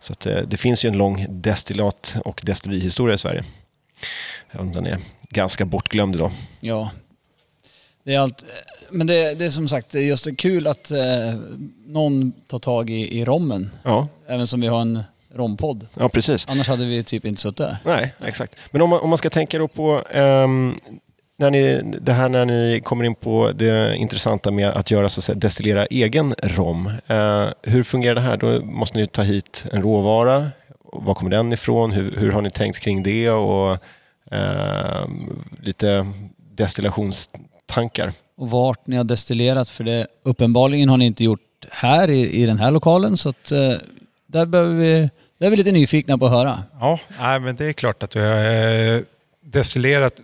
Så 0.00 0.12
att, 0.12 0.26
eh, 0.26 0.38
det 0.38 0.56
finns 0.56 0.84
ju 0.84 0.88
en 0.88 0.98
lång 0.98 1.26
destillat 1.28 2.16
och 2.24 2.40
destillerihistoria 2.44 3.14
i 3.14 3.18
Sverige. 3.18 3.44
Även 4.50 4.66
om 4.66 4.72
den 4.72 4.86
är 4.86 4.98
ganska 5.30 5.64
bortglömd 5.64 6.14
idag. 6.14 6.30
Ja. 6.60 6.90
Det 8.04 8.14
är 8.14 8.18
allt, 8.18 8.44
men 8.90 9.06
det, 9.06 9.34
det 9.34 9.44
är 9.44 9.50
som 9.50 9.68
sagt 9.68 9.90
det 9.90 9.98
är 9.98 10.02
just 10.02 10.24
det 10.24 10.34
kul 10.34 10.66
att 10.66 10.90
eh, 10.90 10.98
någon 11.86 12.32
tar 12.48 12.58
tag 12.58 12.90
i, 12.90 13.18
i 13.20 13.24
rommen. 13.24 13.70
Ja, 13.82 14.08
Även 14.26 14.46
som 14.46 14.60
vi 14.60 14.66
har 14.66 14.80
en 14.80 15.02
rompodd. 15.34 15.86
ja 15.94 16.08
precis. 16.08 16.46
Annars 16.48 16.68
hade 16.68 16.84
vi 16.84 17.02
typ 17.02 17.24
inte 17.24 17.40
suttit 17.40 17.56
där. 17.56 17.76
Nej, 17.84 18.14
exakt. 18.24 18.56
Men 18.70 18.82
om 18.82 18.90
man, 18.90 19.00
om 19.00 19.08
man 19.08 19.18
ska 19.18 19.30
tänka 19.30 19.58
då 19.58 19.68
på 19.68 20.02
ehm, 20.10 20.74
när 21.36 21.50
ni, 21.50 21.80
det 22.00 22.12
här 22.12 22.28
när 22.28 22.44
ni 22.44 22.80
kommer 22.84 23.04
in 23.04 23.14
på 23.14 23.50
det 23.54 23.96
intressanta 23.96 24.50
med 24.50 24.68
att 24.68 24.90
göra 24.90 25.08
så 25.08 25.20
att 25.20 25.24
säga, 25.24 25.36
destillera 25.38 25.86
egen 25.86 26.34
rom. 26.42 26.86
Eh, 27.06 27.46
hur 27.62 27.82
fungerar 27.82 28.14
det 28.14 28.20
här? 28.20 28.36
Då 28.36 28.60
måste 28.64 28.98
ni 28.98 29.06
ta 29.06 29.22
hit 29.22 29.66
en 29.72 29.82
råvara. 29.82 30.50
Var 30.92 31.14
kommer 31.14 31.30
den 31.30 31.52
ifrån? 31.52 31.92
Hur, 31.92 32.14
hur 32.18 32.32
har 32.32 32.42
ni 32.42 32.50
tänkt 32.50 32.78
kring 32.78 33.02
det? 33.02 33.30
Och 33.30 33.78
ehm, 34.30 35.44
lite 35.62 36.06
destillationstankar. 37.66 38.12
Och 38.36 38.50
vart 38.50 38.86
ni 38.86 38.96
har 38.96 39.04
destillerat. 39.04 39.68
För 39.68 39.84
det 39.84 40.06
uppenbarligen 40.22 40.88
har 40.88 40.96
ni 40.96 41.06
inte 41.06 41.24
gjort 41.24 41.40
här 41.70 42.10
i, 42.10 42.42
i 42.42 42.46
den 42.46 42.58
här 42.58 42.70
lokalen. 42.70 43.16
Så 43.16 43.28
att 43.28 43.52
eh, 43.52 43.72
där, 44.26 44.46
behöver 44.46 44.74
vi, 44.74 45.10
där 45.38 45.46
är 45.46 45.50
vi 45.50 45.56
lite 45.56 45.72
nyfikna 45.72 46.18
på 46.18 46.26
att 46.26 46.32
höra. 46.32 46.62
Ja, 46.80 46.98
nej, 47.20 47.40
men 47.40 47.56
det 47.56 47.66
är 47.66 47.72
klart 47.72 48.02
att 48.02 48.16
vi 48.16 48.20
har 48.20 48.96
eh, 48.96 49.00
destillerat. 49.42 50.20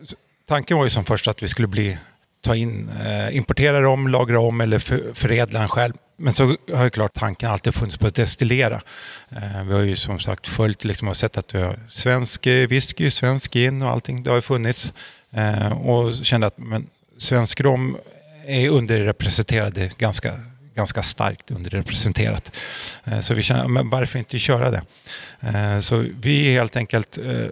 Tanken 0.48 0.76
var 0.76 0.84
ju 0.84 0.90
som 0.90 1.04
först 1.04 1.28
att 1.28 1.42
vi 1.42 1.48
skulle 1.48 1.68
bli, 1.68 1.98
ta 2.42 2.56
in, 2.56 2.88
eh, 2.88 3.36
importera 3.36 3.80
dem, 3.80 4.08
lagra 4.08 4.40
om 4.40 4.60
eller 4.60 4.78
för, 4.78 5.14
förädla 5.14 5.60
den 5.60 5.68
själv. 5.68 5.92
Men 6.16 6.32
så 6.32 6.56
har 6.72 6.84
ju 6.84 6.90
klart 6.90 7.14
tanken 7.14 7.50
alltid 7.50 7.74
funnits 7.74 7.98
på 7.98 8.06
att 8.06 8.14
destillera. 8.14 8.80
Vi 9.66 9.72
har 9.72 9.80
ju 9.80 9.96
som 9.96 10.18
sagt 10.18 10.48
följt 10.48 10.84
liksom 10.84 11.08
och 11.08 11.16
sett 11.16 11.36
att 11.36 11.54
vi 11.54 11.58
har 11.58 11.80
svensk 11.88 12.46
whisky, 12.46 13.10
svensk 13.10 13.52
gin 13.52 13.82
och 13.82 13.90
allting. 13.90 14.22
Det 14.22 14.30
har 14.30 14.36
ju 14.36 14.40
funnits. 14.40 14.92
Och 15.84 16.14
kände 16.14 16.46
att 16.46 16.58
men, 16.58 16.86
svensk 17.20 17.60
rom 17.60 17.96
är 18.46 18.68
underrepresenterade 18.68 19.90
ganska 19.98 20.40
ganska 20.74 21.02
starkt 21.02 21.50
underrepresenterat. 21.50 22.52
Eh, 23.04 23.20
så 23.20 23.34
vi 23.34 23.42
känner, 23.42 23.68
men 23.68 23.90
varför 23.90 24.18
inte 24.18 24.38
köra 24.38 24.70
det? 24.70 24.82
Eh, 25.40 25.78
så 25.78 26.06
vi 26.20 26.52
helt 26.52 26.76
enkelt 26.76 27.18
eh, 27.18 27.46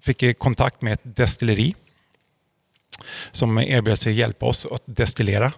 fick 0.00 0.38
kontakt 0.38 0.82
med 0.82 0.92
ett 0.92 1.00
destilleri 1.02 1.74
som 3.30 3.58
erbjöd 3.58 3.98
sig 3.98 4.12
hjälpa 4.12 4.46
oss 4.46 4.66
att 4.70 4.82
destillera. 4.84 5.52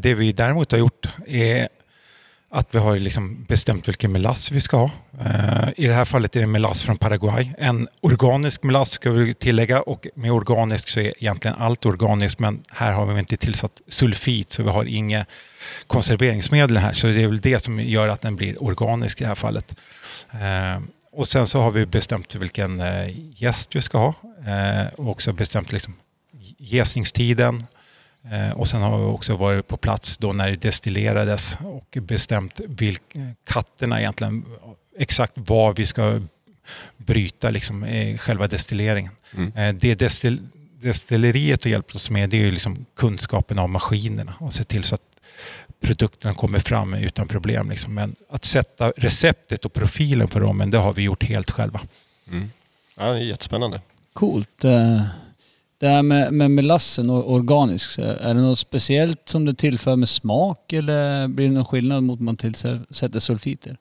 Det 0.00 0.14
vi 0.14 0.32
däremot 0.32 0.72
har 0.72 0.78
gjort 0.78 1.08
är 1.26 1.68
att 2.54 2.74
vi 2.74 2.78
har 2.78 2.96
liksom 2.96 3.44
bestämt 3.48 3.88
vilken 3.88 4.12
melass 4.12 4.50
vi 4.50 4.60
ska 4.60 4.76
ha. 4.76 4.90
Eh, 5.20 5.68
I 5.76 5.86
det 5.86 5.94
här 5.94 6.04
fallet 6.04 6.36
är 6.36 6.40
det 6.40 6.46
melass 6.46 6.82
från 6.82 6.96
Paraguay. 6.96 7.52
En 7.58 7.88
organisk 8.00 8.62
melass 8.62 8.90
ska 8.90 9.10
vi 9.10 9.34
tillägga 9.34 9.82
och 9.82 10.06
med 10.14 10.32
organisk 10.32 10.88
så 10.88 11.00
är 11.00 11.14
egentligen 11.18 11.56
allt 11.56 11.86
organiskt 11.86 12.38
men 12.38 12.62
här 12.70 12.92
har 12.92 13.06
vi 13.06 13.18
inte 13.18 13.36
tillsatt 13.36 13.80
sulfit 13.88 14.50
så 14.50 14.62
vi 14.62 14.70
har 14.70 14.84
inga 14.84 15.26
konserveringsmedel 15.86 16.76
här 16.76 16.92
så 16.92 17.06
det 17.06 17.22
är 17.22 17.28
väl 17.28 17.40
det 17.40 17.62
som 17.62 17.80
gör 17.80 18.08
att 18.08 18.20
den 18.20 18.36
blir 18.36 18.62
organisk 18.62 19.20
i 19.20 19.24
det 19.24 19.28
här 19.28 19.34
fallet. 19.34 19.74
Eh, 20.32 20.82
och 21.12 21.26
sen 21.26 21.46
så 21.46 21.60
har 21.60 21.70
vi 21.70 21.86
bestämt 21.86 22.34
vilken 22.34 22.80
eh, 22.80 23.08
gäst 23.42 23.76
vi 23.76 23.82
ska 23.82 23.98
ha 23.98 24.14
eh, 24.46 24.86
och 24.94 25.08
också 25.08 25.32
bestämt 25.32 25.72
liksom 25.72 25.94
jäsningstiden 26.58 27.66
och 28.54 28.68
sen 28.68 28.82
har 28.82 28.98
vi 28.98 29.04
också 29.04 29.36
varit 29.36 29.68
på 29.68 29.76
plats 29.76 30.18
då 30.18 30.32
när 30.32 30.50
det 30.50 30.60
destillerades 30.60 31.58
och 31.64 31.98
bestämt 32.00 32.60
vilka 32.68 33.18
katterna 33.44 34.00
egentligen, 34.00 34.44
exakt 34.98 35.32
var 35.36 35.74
vi 35.74 35.86
ska 35.86 36.20
bryta 36.96 37.50
liksom, 37.50 37.84
i 37.84 38.18
själva 38.18 38.46
destilleringen. 38.46 39.12
Mm. 39.34 39.56
Eh, 39.56 39.74
det 39.74 39.94
destil, 39.94 40.48
destilleriet 40.80 41.64
har 41.64 41.70
hjälpt 41.70 41.94
oss 41.94 42.10
med 42.10 42.30
det 42.30 42.36
är 42.36 42.40
ju 42.40 42.50
liksom 42.50 42.86
kunskapen 42.96 43.58
om 43.58 43.72
maskinerna 43.72 44.34
och 44.38 44.54
se 44.54 44.64
till 44.64 44.84
så 44.84 44.94
att 44.94 45.02
produkten 45.80 46.34
kommer 46.34 46.58
fram 46.58 46.94
utan 46.94 47.28
problem. 47.28 47.70
Liksom. 47.70 47.94
Men 47.94 48.16
att 48.30 48.44
sätta 48.44 48.90
receptet 48.90 49.64
och 49.64 49.72
profilen 49.72 50.28
på 50.28 50.40
rommen, 50.40 50.70
det 50.70 50.78
har 50.78 50.92
vi 50.92 51.02
gjort 51.02 51.24
helt 51.24 51.50
själva. 51.50 51.80
Mm. 52.28 52.50
Ja, 52.94 53.12
det 53.12 53.18
är 53.18 53.22
jättespännande. 53.22 53.80
Coolt. 54.12 54.64
Det 55.82 55.88
här 55.88 56.02
med, 56.02 56.32
med 56.32 56.50
melassen 56.50 57.10
och 57.10 57.32
organisk, 57.32 57.98
är 57.98 58.34
det 58.34 58.40
något 58.40 58.58
speciellt 58.58 59.28
som 59.28 59.44
du 59.44 59.54
tillför 59.54 59.96
med 59.96 60.08
smak 60.08 60.72
eller 60.72 61.28
blir 61.28 61.48
det 61.48 61.54
någon 61.54 61.64
skillnad 61.64 62.02
mot 62.02 62.20
man 62.20 62.36
tillsätter 62.36 63.18
sulfiter? 63.18 63.76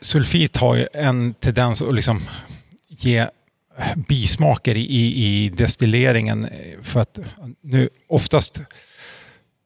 Sulfit 0.00 0.56
har 0.56 0.76
ju 0.76 0.86
en 0.92 1.34
tendens 1.34 1.82
att 1.82 1.94
liksom 1.94 2.20
ge 2.88 3.26
bismaker 4.08 4.74
i, 4.74 5.24
i 5.24 5.48
destilleringen. 5.48 6.48
För 6.82 7.00
att 7.00 7.18
nu 7.60 7.88
oftast 8.08 8.60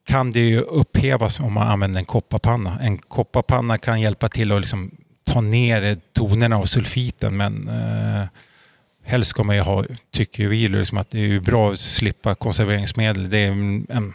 kan 0.06 0.32
det 0.32 0.40
ju 0.40 0.60
upphävas 0.60 1.40
om 1.40 1.52
man 1.52 1.68
använder 1.68 1.98
en 1.98 2.04
kopparpanna. 2.04 2.78
En 2.80 2.98
kopparpanna 2.98 3.78
kan 3.78 4.00
hjälpa 4.00 4.28
till 4.28 4.52
att 4.52 4.60
liksom 4.60 4.90
ta 5.24 5.40
ner 5.40 5.96
tonerna 6.12 6.56
av 6.56 6.64
sulfiten 6.64 7.36
men 7.36 7.68
eh, 7.68 8.26
helst 9.02 9.30
ska 9.30 9.42
man 9.42 9.56
ju 9.56 9.62
ha, 9.62 9.84
tycker 10.10 10.48
vi, 10.48 10.68
liksom 10.68 10.98
att 10.98 11.10
det 11.10 11.18
är 11.18 11.40
bra 11.40 11.72
att 11.72 11.80
slippa 11.80 12.34
konserveringsmedel. 12.34 13.30
Det 13.30 13.38
är 13.38 13.48
en, 13.48 14.12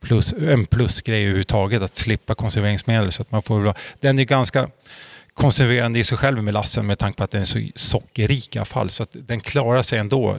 plus, 0.00 0.32
en 0.32 0.66
plusgrej 0.66 1.22
överhuvudtaget 1.22 1.82
att 1.82 1.96
slippa 1.96 2.34
konserveringsmedel. 2.34 3.12
Så 3.12 3.22
att 3.22 3.30
man 3.30 3.42
får, 3.42 3.74
den 4.00 4.18
är 4.18 4.24
ganska 4.24 4.68
konserverande 5.34 5.98
i 5.98 6.04
sig 6.04 6.18
själv 6.18 6.42
med 6.42 6.54
lassen 6.54 6.86
med 6.86 6.98
tanke 6.98 7.16
på 7.16 7.24
att 7.24 7.30
den 7.30 7.40
är 7.40 7.44
så 7.44 7.66
sockerrik 7.74 8.56
i 8.56 8.58
alla 8.58 8.66
fall. 8.66 8.90
Så 8.90 9.02
att 9.02 9.10
den 9.12 9.40
klarar 9.40 9.82
sig 9.82 9.98
ändå, 9.98 10.38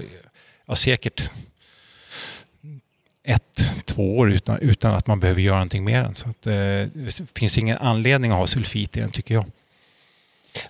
ja, 0.65 0.75
säkert 0.75 1.31
ett, 3.23 3.69
två 3.85 4.17
år 4.17 4.31
utan, 4.31 4.59
utan 4.59 4.95
att 4.95 5.07
man 5.07 5.19
behöver 5.19 5.41
göra 5.41 5.55
någonting 5.55 5.83
med 5.83 6.03
den. 6.05 6.15
Så 6.15 6.29
att, 6.29 6.47
eh, 6.47 6.53
det 6.53 7.21
finns 7.35 7.57
ingen 7.57 7.77
anledning 7.77 8.31
att 8.31 8.37
ha 8.37 8.47
sulfit 8.47 8.97
i 8.97 8.99
den 8.99 9.11
tycker 9.11 9.33
jag. 9.33 9.45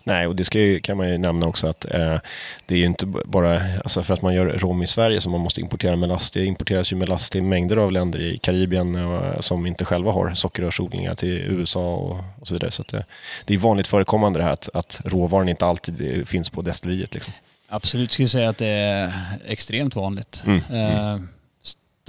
Nej, 0.03 0.27
och 0.27 0.35
det 0.35 0.45
ska 0.45 0.59
ju, 0.59 0.79
kan 0.79 0.97
man 0.97 1.09
ju 1.09 1.17
nämna 1.17 1.47
också 1.47 1.67
att 1.67 1.85
eh, 1.85 2.17
det 2.65 2.75
är 2.75 2.77
ju 2.77 2.85
inte 2.85 3.05
bara 3.05 3.61
alltså 3.83 4.03
för 4.03 4.13
att 4.13 4.21
man 4.21 4.33
gör 4.33 4.45
rom 4.45 4.83
i 4.83 4.87
Sverige 4.87 5.21
som 5.21 5.31
man 5.31 5.41
måste 5.41 5.61
importera 5.61 5.95
melast. 5.95 6.33
Det 6.33 6.45
importeras 6.45 6.91
ju 6.91 6.95
melast 6.95 7.31
till 7.31 7.43
mängder 7.43 7.77
av 7.77 7.91
länder 7.91 8.21
i 8.21 8.37
Karibien 8.37 8.95
och, 8.95 9.45
som 9.45 9.65
inte 9.65 9.85
själva 9.85 10.11
har 10.11 10.33
sockerrörsodlingar 10.33 11.15
till 11.15 11.37
USA 11.37 11.95
och, 11.95 12.17
och 12.41 12.47
så 12.47 12.53
vidare. 12.53 12.71
Så 12.71 12.83
det, 12.83 13.05
det 13.45 13.53
är 13.53 13.57
vanligt 13.57 13.87
förekommande 13.87 14.39
det 14.39 14.43
här 14.43 14.53
att, 14.53 14.69
att 14.73 15.01
råvaran 15.05 15.49
inte 15.49 15.65
alltid 15.65 16.27
finns 16.27 16.49
på 16.49 16.61
destilleriet. 16.61 17.13
Liksom. 17.13 17.33
Absolut, 17.67 18.11
skulle 18.11 18.27
säga 18.27 18.49
att 18.49 18.57
det 18.57 18.67
är 18.67 19.13
extremt 19.47 19.95
vanligt. 19.95 20.43
Mm. 20.45 20.61
Eh, 20.71 21.21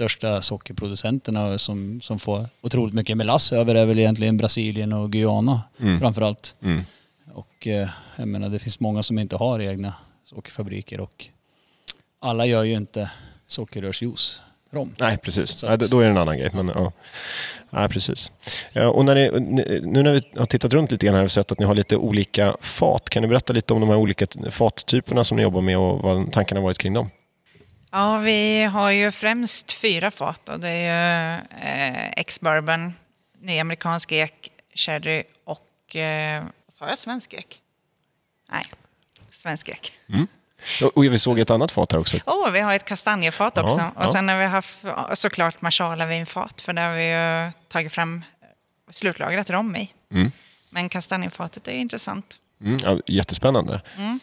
största 0.01 0.41
sockerproducenterna 0.41 1.57
som, 1.57 2.01
som 2.01 2.19
får 2.19 2.49
otroligt 2.61 2.93
mycket 2.93 3.17
melass 3.17 3.53
över 3.53 3.75
är 3.75 3.85
väl 3.85 3.99
egentligen 3.99 4.37
Brasilien 4.37 4.93
och 4.93 5.11
Guyana 5.11 5.61
mm. 5.79 5.99
framförallt. 5.99 6.55
Mm. 6.63 6.85
Och 7.33 7.67
eh, 7.67 7.89
jag 8.15 8.27
menar 8.27 8.49
det 8.49 8.59
finns 8.59 8.79
många 8.79 9.03
som 9.03 9.19
inte 9.19 9.35
har 9.35 9.59
egna 9.59 9.93
sockerfabriker 10.25 10.99
och 10.99 11.27
alla 12.19 12.45
gör 12.45 12.63
ju 12.63 12.73
inte 12.73 13.11
sockerrörsjuice. 13.47 14.41
Rom. 14.73 14.95
Nej, 14.99 15.17
precis. 15.17 15.63
Att... 15.63 15.79
då 15.79 15.99
är 15.99 16.03
det 16.03 16.09
en 16.09 16.17
annan 16.17 16.37
grej. 16.37 16.49
Men, 16.53 16.71
ja. 16.75 16.91
Nej, 17.69 17.89
precis. 17.89 18.31
Ja, 18.71 18.87
och 18.87 19.05
när 19.05 19.15
ni, 19.15 19.29
nu 19.81 20.03
när 20.03 20.11
vi 20.11 20.21
har 20.37 20.45
tittat 20.45 20.73
runt 20.73 20.91
lite 20.91 21.05
grann 21.05 21.15
här 21.15 21.23
och 21.23 21.31
sett 21.31 21.51
att 21.51 21.59
ni 21.59 21.65
har 21.65 21.75
lite 21.75 21.97
olika 21.97 22.55
fat. 22.61 23.09
Kan 23.09 23.21
ni 23.21 23.27
berätta 23.27 23.53
lite 23.53 23.73
om 23.73 23.79
de 23.79 23.89
här 23.89 23.95
olika 23.95 24.27
fattyperna 24.49 25.23
som 25.23 25.37
ni 25.37 25.43
jobbar 25.43 25.61
med 25.61 25.77
och 25.77 25.99
vad 25.99 26.31
tankarna 26.31 26.59
har 26.59 26.63
varit 26.63 26.77
kring 26.77 26.93
dem? 26.93 27.09
Ja, 27.91 28.17
vi 28.17 28.63
har 28.63 28.91
ju 28.91 29.11
främst 29.11 29.71
fyra 29.71 30.11
fat 30.11 30.49
och 30.49 30.59
det 30.59 30.69
är 30.69 31.33
ju 31.33 31.33
eh, 31.33 32.11
ex-bourbon, 32.17 32.93
nyamerikansk 33.41 34.11
ek, 34.11 34.51
sherry 34.75 35.23
och 35.43 35.95
eh, 35.95 36.43
Sa 36.81 36.89
jag 36.89 36.97
svensk 36.97 37.33
ek? 37.33 37.61
Nej, 38.51 38.65
svensk 39.31 39.69
ek. 39.69 39.93
Mm. 40.09 40.27
Och 40.93 41.03
vi 41.03 41.19
såg 41.19 41.39
ett 41.39 41.49
annat 41.49 41.71
fat 41.71 41.91
här 41.91 41.99
också. 41.99 42.17
Oh, 42.25 42.51
vi 42.51 42.59
har 42.59 42.73
ett 42.73 42.85
kastanjefat 42.85 43.57
också. 43.57 43.79
Ja, 43.79 43.91
och 43.95 44.03
ja. 44.03 44.11
sen 44.11 44.29
har 44.29 44.37
vi 44.37 44.45
haft 44.45 44.83
såklart 45.13 45.61
marsala-vinfat, 45.61 46.61
för 46.61 46.73
där 46.73 46.89
har 46.89 46.95
vi 46.95 47.11
ju 47.45 47.51
tagit 47.67 47.91
fram 47.91 48.23
slutlagrat 48.89 49.49
rom 49.49 49.75
i. 49.75 49.93
Mm. 50.11 50.31
Men 50.69 50.89
kastanjefatet 50.89 51.67
är 51.67 51.71
intressant. 51.71 52.35
Mm, 52.61 52.79
ja, 52.83 52.99
jättespännande. 53.07 53.81
Mm. 53.97 54.19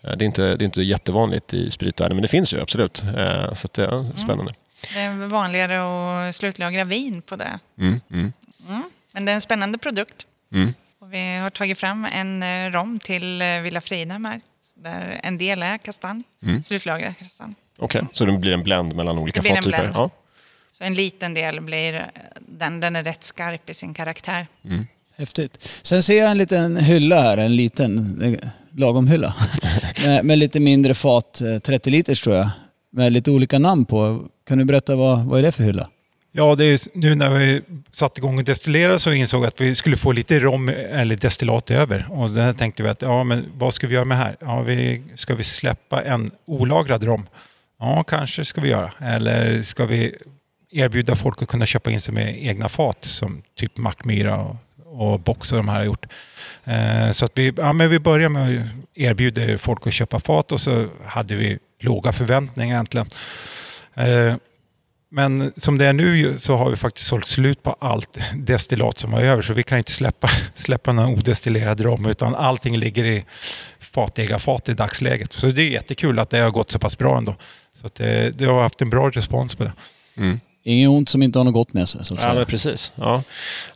Det, 0.00 0.08
är 0.08 0.22
inte, 0.22 0.42
det 0.42 0.62
är 0.62 0.66
inte 0.66 0.82
jättevanligt 0.82 1.54
i 1.54 1.70
spritvärlden, 1.70 2.16
men 2.16 2.22
det 2.22 2.28
finns 2.28 2.52
ju 2.54 2.60
absolut. 2.60 3.02
Eh, 3.02 3.54
så 3.54 3.68
det 3.72 3.84
är 3.84 4.00
mm. 4.00 4.16
spännande. 4.16 4.54
Det 4.94 5.00
är 5.00 5.26
vanligare 5.26 6.28
att 6.28 6.36
slutlagra 6.36 6.84
vin 6.84 7.22
på 7.22 7.36
det. 7.36 7.58
Mm, 7.78 8.00
mm. 8.10 8.32
Men 9.12 9.24
det 9.24 9.32
är 9.32 9.34
en 9.34 9.40
spännande 9.40 9.78
produkt. 9.78 10.26
Vi 11.10 11.36
har 11.36 11.50
tagit 11.50 11.78
fram 11.78 12.04
en 12.04 12.42
eh, 12.42 12.70
rom 12.72 12.98
till 12.98 13.42
eh, 13.42 13.60
Villa 13.60 13.80
Frida 13.80 14.18
med, 14.18 14.40
där 14.74 15.20
en 15.22 15.38
del 15.38 15.62
är 15.62 15.78
kastanj, 15.78 16.22
mm. 16.42 16.62
slutlagrad 16.62 17.18
kastanj. 17.18 17.54
Okej, 17.78 17.98
okay. 18.02 18.10
så 18.12 18.24
det 18.24 18.32
blir 18.38 18.52
en 18.52 18.62
blend 18.62 18.96
mellan 18.96 19.18
olika 19.18 19.42
fattyper? 19.42 19.84
En 19.84 19.92
ja. 19.94 20.10
Så 20.72 20.84
en 20.84 20.94
liten 20.94 21.34
del 21.34 21.60
blir, 21.60 21.94
eh, 21.94 22.02
den, 22.40 22.80
den 22.80 22.96
är 22.96 23.02
rätt 23.04 23.24
skarp 23.24 23.70
i 23.70 23.74
sin 23.74 23.94
karaktär. 23.94 24.46
Mm. 24.64 24.86
Häftigt. 25.16 25.80
Sen 25.82 26.02
ser 26.02 26.18
jag 26.18 26.30
en 26.30 26.38
liten 26.38 26.76
hylla 26.76 27.20
här, 27.22 27.38
en 27.38 27.56
liten 27.56 28.18
lagom 28.76 29.08
hylla. 29.08 29.34
med, 30.06 30.24
med, 30.24 30.38
lite 30.38 30.60
mindre 30.60 30.94
fat, 30.94 31.42
30 31.62 31.90
liters 31.90 32.20
tror 32.20 32.36
jag. 32.36 32.50
Med 32.90 33.12
lite 33.12 33.30
olika 33.30 33.58
namn 33.58 33.84
på. 33.84 34.28
Kan 34.46 34.58
du 34.58 34.64
berätta 34.64 34.96
vad, 34.96 35.24
vad 35.24 35.38
är 35.38 35.42
det 35.42 35.52
för 35.52 35.62
hylla? 35.62 35.88
Ja, 36.32 36.54
det 36.54 36.64
är, 36.64 36.80
nu 36.94 37.14
när 37.14 37.30
vi 37.30 37.62
satte 37.92 38.20
igång 38.20 38.38
och 38.38 38.44
destillerade 38.44 38.98
så 38.98 39.12
insåg 39.12 39.40
vi 39.40 39.46
att 39.46 39.60
vi 39.60 39.74
skulle 39.74 39.96
få 39.96 40.12
lite 40.12 40.40
rom 40.40 40.68
eller 40.68 41.16
destillat 41.16 41.70
över. 41.70 42.06
Och 42.10 42.30
där 42.30 42.52
tänkte 42.52 42.82
vi 42.82 42.88
att, 42.88 43.02
ja 43.02 43.24
men 43.24 43.46
vad 43.54 43.74
ska 43.74 43.86
vi 43.86 43.94
göra 43.94 44.04
med 44.04 44.18
här? 44.18 44.36
Ja, 44.40 44.62
vi, 44.62 45.02
ska 45.14 45.34
vi 45.34 45.44
släppa 45.44 46.02
en 46.02 46.30
olagrad 46.44 47.02
rom? 47.02 47.26
Ja, 47.78 48.02
kanske 48.02 48.44
ska 48.44 48.60
vi 48.60 48.68
göra. 48.68 48.92
Eller 48.98 49.62
ska 49.62 49.86
vi 49.86 50.16
erbjuda 50.70 51.16
folk 51.16 51.42
att 51.42 51.48
kunna 51.48 51.66
köpa 51.66 51.90
in 51.90 52.00
sig 52.00 52.14
med 52.14 52.46
egna 52.46 52.68
fat 52.68 53.04
som 53.04 53.42
typ 53.54 53.76
Mackmyra 53.76 54.36
och, 54.36 54.56
och 54.84 55.20
Box 55.20 55.52
och 55.52 55.56
de 55.56 55.68
här 55.68 55.76
har 55.76 55.84
gjort. 55.84 56.06
Eh, 56.64 57.12
så 57.12 57.24
att 57.24 57.38
vi, 57.38 57.52
ja, 57.56 57.72
men 57.72 57.90
vi 57.90 57.98
började 57.98 58.28
med 58.28 58.60
att 58.60 58.66
erbjuda 58.94 59.58
folk 59.58 59.86
att 59.86 59.92
köpa 59.92 60.20
fat 60.20 60.52
och 60.52 60.60
så 60.60 60.88
hade 61.04 61.34
vi 61.34 61.58
låga 61.80 62.12
förväntningar 62.12 62.74
egentligen. 62.74 63.06
Eh, 63.94 64.34
men 65.10 65.52
som 65.56 65.78
det 65.78 65.86
är 65.86 65.92
nu 65.92 66.38
så 66.38 66.56
har 66.56 66.70
vi 66.70 66.76
faktiskt 66.76 67.06
sålt 67.06 67.26
slut 67.26 67.62
på 67.62 67.76
allt 67.80 68.18
destillat 68.34 68.98
som 68.98 69.10
var 69.10 69.20
över 69.20 69.42
så 69.42 69.52
vi 69.52 69.62
kan 69.62 69.78
inte 69.78 69.92
släppa, 69.92 70.30
släppa 70.54 70.92
någon 70.92 71.14
odestillerad 71.14 71.80
rom 71.80 72.06
utan 72.06 72.34
allting 72.34 72.76
ligger 72.76 73.04
i 73.04 73.24
fatägarfat 73.78 74.68
i 74.68 74.74
dagsläget. 74.74 75.32
Så 75.32 75.46
det 75.46 75.62
är 75.62 75.68
jättekul 75.68 76.18
att 76.18 76.30
det 76.30 76.38
har 76.38 76.50
gått 76.50 76.70
så 76.70 76.78
pass 76.78 76.98
bra 76.98 77.18
ändå. 77.18 77.36
Så 77.72 77.88
det, 77.96 78.26
eh, 78.26 78.32
det 78.32 78.44
har 78.44 78.62
haft 78.62 78.80
en 78.80 78.90
bra 78.90 79.10
respons 79.10 79.54
på 79.54 79.64
det. 79.64 79.72
Mm. 80.16 80.40
Inget 80.62 80.88
ont 80.88 81.08
som 81.08 81.22
inte 81.22 81.38
har 81.38 81.44
något 81.44 81.54
gott 81.54 81.72
med 81.72 81.88
sig. 81.88 82.04
Så 82.04 82.14
att 82.14 82.20
säga. 82.20 82.32
Ja, 82.32 82.38
men 82.38 82.46
precis. 82.46 82.92
Ja. 82.94 83.22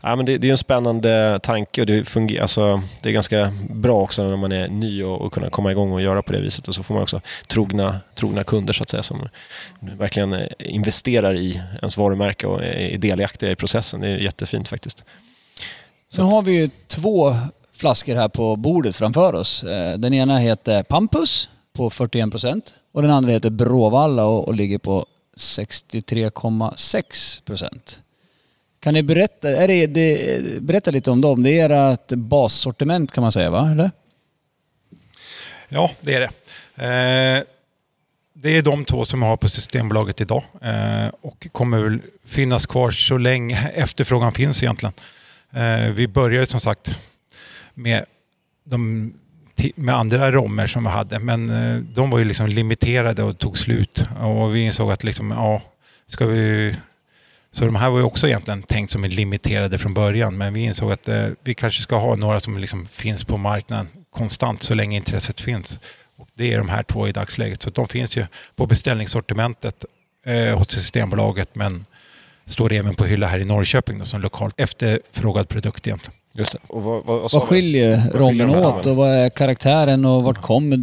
Ja, 0.00 0.16
men 0.16 0.26
det, 0.26 0.38
det 0.38 0.46
är 0.46 0.50
en 0.50 0.56
spännande 0.56 1.40
tanke 1.42 1.80
och 1.80 1.86
det, 1.86 2.08
fungerar, 2.08 2.42
alltså, 2.42 2.82
det 3.02 3.08
är 3.08 3.12
ganska 3.12 3.52
bra 3.70 4.00
också 4.00 4.28
när 4.28 4.36
man 4.36 4.52
är 4.52 4.68
ny 4.68 5.02
och, 5.02 5.20
och 5.20 5.32
kunna 5.32 5.50
komma 5.50 5.70
igång 5.70 5.92
och 5.92 6.02
göra 6.02 6.22
på 6.22 6.32
det 6.32 6.40
viset. 6.40 6.68
Och 6.68 6.74
så 6.74 6.82
får 6.82 6.94
man 6.94 7.02
också 7.02 7.20
trogna, 7.46 8.00
trogna 8.14 8.44
kunder 8.44 8.72
så 8.72 8.82
att 8.82 8.88
säga 8.88 9.02
som 9.02 9.28
verkligen 9.80 10.32
eh, 10.32 10.46
investerar 10.58 11.36
i 11.36 11.62
ens 11.78 11.96
varumärke 11.96 12.46
och 12.46 12.62
är 12.64 12.98
delaktiga 12.98 13.50
i 13.50 13.56
processen. 13.56 14.00
Det 14.00 14.08
är 14.08 14.16
jättefint 14.16 14.68
faktiskt. 14.68 15.04
Så 16.08 16.22
nu 16.22 16.28
har 16.28 16.42
vi 16.42 16.60
ju 16.60 16.70
två 16.86 17.36
flaskor 17.72 18.14
här 18.14 18.28
på 18.28 18.56
bordet 18.56 18.96
framför 18.96 19.34
oss. 19.34 19.64
Eh, 19.64 19.98
den 19.98 20.14
ena 20.14 20.38
heter 20.38 20.82
Pampus 20.82 21.48
på 21.72 21.90
41 21.90 22.30
procent 22.30 22.74
och 22.92 23.02
den 23.02 23.10
andra 23.10 23.30
heter 23.32 23.50
Bråvalla 23.50 24.24
och, 24.24 24.48
och 24.48 24.54
ligger 24.54 24.78
på 24.78 25.06
63,6 25.36 27.42
procent. 27.42 28.02
Kan 28.80 28.94
ni 28.94 29.02
berätta, 29.02 29.50
är 29.50 29.68
det, 29.68 29.86
det, 29.86 30.62
berätta 30.62 30.90
lite 30.90 31.10
om 31.10 31.20
dem? 31.20 31.42
Det 31.42 31.60
är 31.60 31.92
ert 31.92 32.08
bassortiment 32.08 33.12
kan 33.12 33.22
man 33.22 33.32
säga 33.32 33.50
va? 33.50 33.70
Eller? 33.70 33.90
Ja, 35.68 35.90
det 36.00 36.14
är 36.14 36.20
det. 36.20 36.30
Eh, 36.76 37.42
det 38.32 38.58
är 38.58 38.62
de 38.62 38.84
två 38.84 39.04
som 39.04 39.22
jag 39.22 39.28
har 39.28 39.36
på 39.36 39.48
Systembolaget 39.48 40.20
idag 40.20 40.44
eh, 40.62 41.06
och 41.20 41.46
kommer 41.52 41.78
väl 41.78 41.98
finnas 42.24 42.66
kvar 42.66 42.90
så 42.90 43.18
länge 43.18 43.68
efterfrågan 43.74 44.32
finns 44.32 44.62
egentligen. 44.62 44.92
Eh, 45.50 45.90
vi 45.90 46.08
började 46.08 46.46
som 46.46 46.60
sagt 46.60 46.90
med, 47.74 48.04
de, 48.64 49.12
med 49.74 49.94
andra 49.94 50.32
rommer 50.32 50.66
som 50.66 50.84
vi 50.84 50.90
hade 50.90 51.18
men 51.18 51.50
eh, 51.50 51.80
de 51.80 52.10
var 52.10 52.18
ju 52.18 52.24
liksom 52.24 52.46
limiterade 52.46 53.22
och 53.22 53.38
tog 53.38 53.58
slut 53.58 54.04
och 54.20 54.54
vi 54.54 54.60
insåg 54.60 54.92
att 54.92 55.04
liksom, 55.04 55.30
ja, 55.30 55.62
ska 56.06 56.26
vi 56.26 56.74
så 57.54 57.64
de 57.64 57.74
här 57.74 57.90
var 57.90 57.98
ju 57.98 58.04
också 58.04 58.26
egentligen 58.26 58.62
tänkt 58.62 58.90
som 58.90 59.04
limiterade 59.04 59.78
från 59.78 59.94
början 59.94 60.36
men 60.36 60.54
vi 60.54 60.60
insåg 60.60 60.92
att 60.92 61.08
eh, 61.08 61.28
vi 61.44 61.54
kanske 61.54 61.82
ska 61.82 61.96
ha 61.96 62.16
några 62.16 62.40
som 62.40 62.58
liksom 62.58 62.86
finns 62.86 63.24
på 63.24 63.36
marknaden 63.36 63.88
konstant 64.10 64.62
så 64.62 64.74
länge 64.74 64.96
intresset 64.96 65.40
finns. 65.40 65.80
Och 66.16 66.28
det 66.34 66.52
är 66.52 66.58
de 66.58 66.68
här 66.68 66.82
två 66.82 67.08
i 67.08 67.12
dagsläget. 67.12 67.62
Så 67.62 67.70
de 67.70 67.88
finns 67.88 68.16
ju 68.16 68.26
på 68.56 68.66
beställningssortimentet 68.66 69.84
eh, 70.26 70.58
hos 70.58 70.70
Systembolaget 70.70 71.54
men 71.54 71.84
står 72.46 72.72
även 72.72 72.94
på 72.94 73.04
hylla 73.04 73.26
här 73.26 73.38
i 73.38 73.44
Norrköping 73.44 73.98
då, 73.98 74.04
som 74.04 74.20
lokalt 74.20 74.60
efterfrågad 74.60 75.48
produkt 75.48 75.86
egentligen. 75.86 76.18
Just 76.36 76.52
det. 76.52 76.58
Och 76.66 76.82
vad, 76.82 77.04
vad, 77.04 77.20
vad 77.22 77.32
Vad 77.32 77.42
skiljer 77.42 78.10
rommen 78.14 78.50
åt 78.50 78.86
och 78.86 78.96
vad 78.96 79.10
är 79.10 79.30
karaktären 79.30 80.04
och 80.04 80.22
vart 80.22 80.42
kommer, 80.42 80.78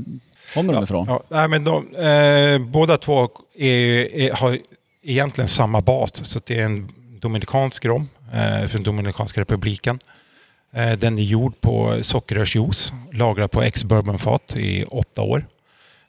kommer 0.53 0.73
de 0.73 0.83
ifrån? 0.83 1.05
Ja, 1.07 1.23
nej, 1.29 1.47
men 1.47 1.63
de, 1.63 1.95
eh, 1.95 2.59
båda 2.59 2.97
två 2.97 3.29
är, 3.57 4.15
är, 4.15 4.31
har 4.31 4.59
egentligen 5.03 5.47
samma 5.47 5.81
bas. 5.81 6.25
Så 6.25 6.39
det 6.45 6.59
är 6.59 6.65
en 6.65 6.89
dominikansk 7.19 7.85
rom 7.85 8.09
eh, 8.33 8.67
från 8.67 8.83
Dominikanska 8.83 9.41
republiken. 9.41 9.99
Eh, 10.73 10.91
den 10.91 11.17
är 11.17 11.23
gjord 11.23 11.61
på 11.61 11.99
sockerrörsjuice, 12.01 12.93
lagrad 13.13 13.51
på 13.51 13.61
ex-bourbonfat 13.61 14.55
i 14.55 14.83
åtta 14.83 15.21
år. 15.21 15.45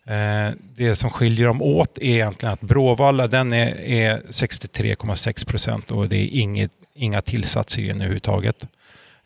Eh, 0.06 0.54
det 0.76 0.96
som 0.96 1.10
skiljer 1.10 1.46
dem 1.46 1.62
åt 1.62 1.98
är 1.98 2.04
egentligen 2.04 2.52
att 2.52 2.60
Bråvalla 2.60 3.26
den 3.26 3.52
är, 3.52 3.80
är 3.80 4.22
63,6 4.28 5.46
procent 5.46 5.90
och 5.90 6.08
det 6.08 6.16
är 6.16 6.40
inget, 6.40 6.70
inga 6.94 7.20
tillsatser 7.20 7.82
i 7.82 7.86
den 7.86 7.96
överhuvudtaget. 7.96 8.66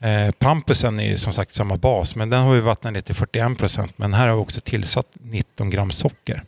Eh, 0.06 0.30
Pampusen 0.32 1.00
är 1.00 1.04
ju 1.06 1.18
som 1.18 1.32
sagt 1.32 1.54
samma 1.54 1.76
bas, 1.76 2.16
men 2.16 2.30
den 2.30 2.40
har 2.42 2.54
vi 2.54 2.60
vattnat 2.60 2.92
ner 2.92 3.00
till 3.00 3.14
41 3.14 3.58
procent. 3.58 3.98
Men 3.98 4.14
här 4.14 4.28
har 4.28 4.36
vi 4.36 4.42
också 4.42 4.60
tillsatt 4.60 5.06
19 5.12 5.70
gram 5.70 5.90
socker 5.90 6.42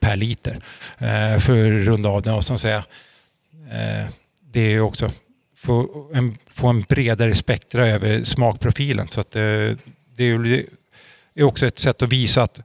per 0.00 0.16
liter 0.16 0.60
eh, 0.98 1.38
för 1.40 1.80
att 1.80 1.86
runda 1.86 2.08
av 2.08 2.22
den. 2.22 2.34
Och 2.34 2.44
som 2.44 2.58
säga, 2.58 2.84
eh, 3.70 4.06
det 4.40 4.60
är 4.60 4.70
ju 4.70 4.80
också 4.80 5.10
få 5.56 6.08
en, 6.14 6.36
få 6.54 6.66
en 6.68 6.80
bredare 6.82 7.34
spektra 7.34 7.88
över 7.88 8.24
smakprofilen. 8.24 9.08
Så 9.08 9.20
att, 9.20 9.36
eh, 9.36 9.42
det 10.16 10.24
är 10.24 10.44
ju- 10.44 10.66
också 11.42 11.66
ett 11.66 11.78
sätt 11.78 12.02
att 12.02 12.12
visa 12.12 12.42
att 12.42 12.60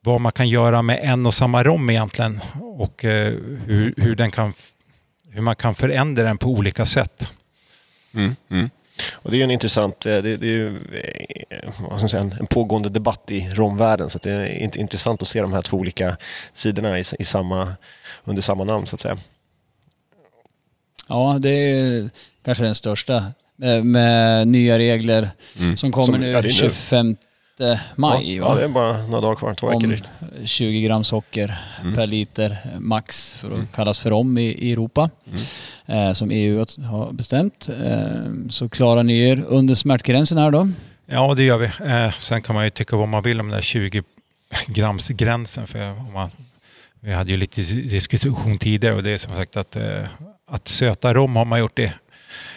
vad 0.00 0.20
man 0.20 0.32
kan 0.32 0.48
göra 0.48 0.82
med 0.82 1.00
en 1.02 1.26
och 1.26 1.34
samma 1.34 1.62
rom 1.64 1.90
egentligen 1.90 2.40
och 2.60 3.04
eh, 3.04 3.34
hur, 3.66 3.94
hur, 3.96 4.14
den 4.16 4.30
kan, 4.30 4.52
hur 5.30 5.40
man 5.42 5.56
kan 5.56 5.74
förändra 5.74 6.22
den 6.22 6.38
på 6.38 6.48
olika 6.50 6.86
sätt. 6.86 7.28
Mm, 8.14 8.36
mm. 8.50 8.70
Och 9.12 9.30
det 9.30 9.36
är 9.36 9.38
ju 9.38 9.44
en 9.44 9.50
intressant, 9.50 10.06
eh, 10.06 10.12
det, 10.22 10.36
det 10.36 10.46
är 10.46 10.50
ju 10.50 10.66
eh, 11.50 11.64
vad 11.64 11.74
ska 11.74 11.84
man 12.00 12.08
säga, 12.08 12.22
en, 12.22 12.32
en 12.40 12.46
pågående 12.46 12.88
debatt 12.88 13.30
i 13.30 13.48
romvärlden. 13.54 14.10
Så 14.10 14.18
det 14.18 14.30
är 14.30 14.46
int- 14.46 14.76
intressant 14.78 15.22
att 15.22 15.28
se 15.28 15.40
de 15.40 15.52
här 15.52 15.62
två 15.62 15.76
olika 15.76 16.16
sidorna 16.54 16.98
i, 16.98 17.04
i 17.18 17.24
samma, 17.24 17.72
under 18.24 18.42
samma 18.42 18.64
namn 18.64 18.86
så 18.86 18.94
att 18.96 19.00
säga. 19.00 19.16
Ja, 21.08 21.36
det 21.40 21.50
är 21.50 22.10
kanske 22.44 22.64
den 22.64 22.74
största 22.74 23.24
med, 23.56 23.86
med 23.86 24.48
nya 24.48 24.78
regler 24.78 25.30
som 25.76 25.92
kommer 25.92 26.06
Som- 26.06 26.20
nu 26.20 26.30
ja, 26.30 26.40
nu. 26.40 26.50
25 26.50 27.16
maj. 27.96 28.36
ja, 28.36 28.44
va? 28.44 28.50
ja, 28.50 28.58
det 28.58 28.64
är 28.64 28.68
bara 28.68 29.06
några 29.06 29.20
dagar 29.20 29.36
kvar, 29.36 29.54
två 29.54 29.66
veckor 29.66 29.86
drygt. 29.86 30.10
20 30.44 30.80
gram 30.82 31.04
socker 31.04 31.58
per 31.94 32.06
liter 32.06 32.58
max 32.78 33.34
för 33.34 33.50
att 33.50 33.72
kallas 33.72 34.00
för 34.00 34.12
om 34.12 34.38
i, 34.38 34.42
i 34.42 34.72
Europa. 34.72 35.10
Eh, 35.86 36.12
som 36.12 36.30
EU 36.30 36.64
har 36.84 37.12
bestämt. 37.12 37.68
Eh, 37.84 38.48
så 38.50 38.68
klarar 38.68 39.02
ni 39.02 39.18
er 39.18 39.44
under 39.48 39.74
smärtgränsen 39.74 40.38
här 40.38 40.50
då? 40.50 40.68
Ja, 41.06 41.34
det 41.34 41.42
gör 41.42 41.58
vi. 41.58 41.66
Eh, 41.66 42.12
sen 42.18 42.42
kan 42.42 42.54
man 42.54 42.64
ju 42.64 42.70
tycka 42.70 42.96
vad 42.96 43.08
man 43.08 43.22
vill 43.22 43.40
om 43.40 43.48
den 43.48 43.54
där 43.54 43.62
20 43.62 44.02
grams 44.66 45.08
gränsen. 45.08 45.66
För 45.66 45.90
om 45.90 46.12
man, 46.12 46.30
vi 47.00 47.12
hade 47.12 47.30
ju 47.30 47.36
lite 47.36 47.62
diskussion 47.62 48.58
tidigare 48.58 48.94
och 48.94 49.02
det 49.02 49.10
är 49.10 49.18
som 49.18 49.34
sagt 49.34 49.56
att, 49.56 49.76
eh, 49.76 50.02
att 50.50 50.68
söta 50.68 51.14
rom 51.14 51.36
har 51.36 51.44
man 51.44 51.58
gjort 51.58 51.76
det 51.76 51.92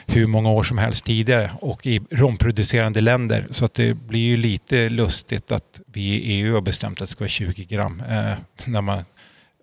hur 0.08 0.28
många 0.28 0.50
år 0.50 0.64
som 0.64 0.78
helst 0.78 1.06
tidigare 1.06 1.52
och 1.62 1.86
i 1.88 2.02
romproducerande 2.12 3.02
länder. 3.02 3.48
Så 3.52 3.66
att 3.66 3.74
det 3.74 3.94
blir 3.94 4.20
ju 4.20 4.38
lite 4.38 4.90
lustigt 4.90 5.52
att 5.52 5.80
vi 5.86 6.02
i 6.02 6.32
EU 6.42 6.54
har 6.54 6.62
bestämt 6.62 7.02
att 7.02 7.08
det 7.08 7.12
ska 7.12 7.20
vara 7.24 7.28
20 7.30 7.64
gram. 7.64 8.04
Eh, 8.10 8.34
när 8.66 8.82
man 8.82 9.04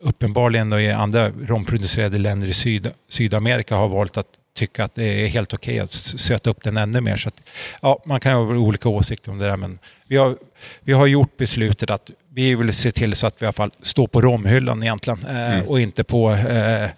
uppenbarligen 0.01 0.71
då 0.71 0.81
i 0.81 0.93
andra 0.93 1.31
romproducerade 1.31 2.19
länder 2.19 2.49
i 2.49 2.53
Syd, 2.53 2.91
Sydamerika 3.09 3.77
har 3.77 3.89
valt 3.89 4.17
att 4.17 4.27
tycka 4.57 4.85
att 4.85 4.95
det 4.95 5.05
är 5.05 5.27
helt 5.29 5.55
okej 5.55 5.79
att 5.81 5.91
s- 5.93 6.19
söta 6.19 6.51
upp 6.51 6.63
den 6.63 6.77
ännu 6.77 7.01
mer. 7.01 7.17
Så 7.17 7.29
att, 7.29 7.43
ja, 7.83 8.03
man 8.07 8.21
kan 8.21 8.33
ha 8.35 8.41
olika 8.41 8.89
åsikter 8.89 9.31
om 9.31 9.39
det 9.39 9.47
där 9.47 9.57
men 9.57 9.79
vi 10.07 10.17
har, 10.17 10.37
vi 10.81 10.93
har 10.93 11.07
gjort 11.07 11.37
beslutet 11.37 11.91
att 11.91 12.11
vi 12.29 12.55
vill 12.55 12.73
se 12.73 12.93
till 12.93 13.15
så 13.17 13.27
att 13.27 13.43
vi 13.43 13.45
i 13.45 13.47
alla 13.47 13.53
fall 13.53 13.71
står 13.83 14.07
på 14.07 14.21
romhyllan 14.21 14.83
egentligen 14.83 15.27
eh, 15.27 15.61
och 15.69 15.81
inte 15.81 16.05
på 16.05 16.33
eh, 16.33 16.89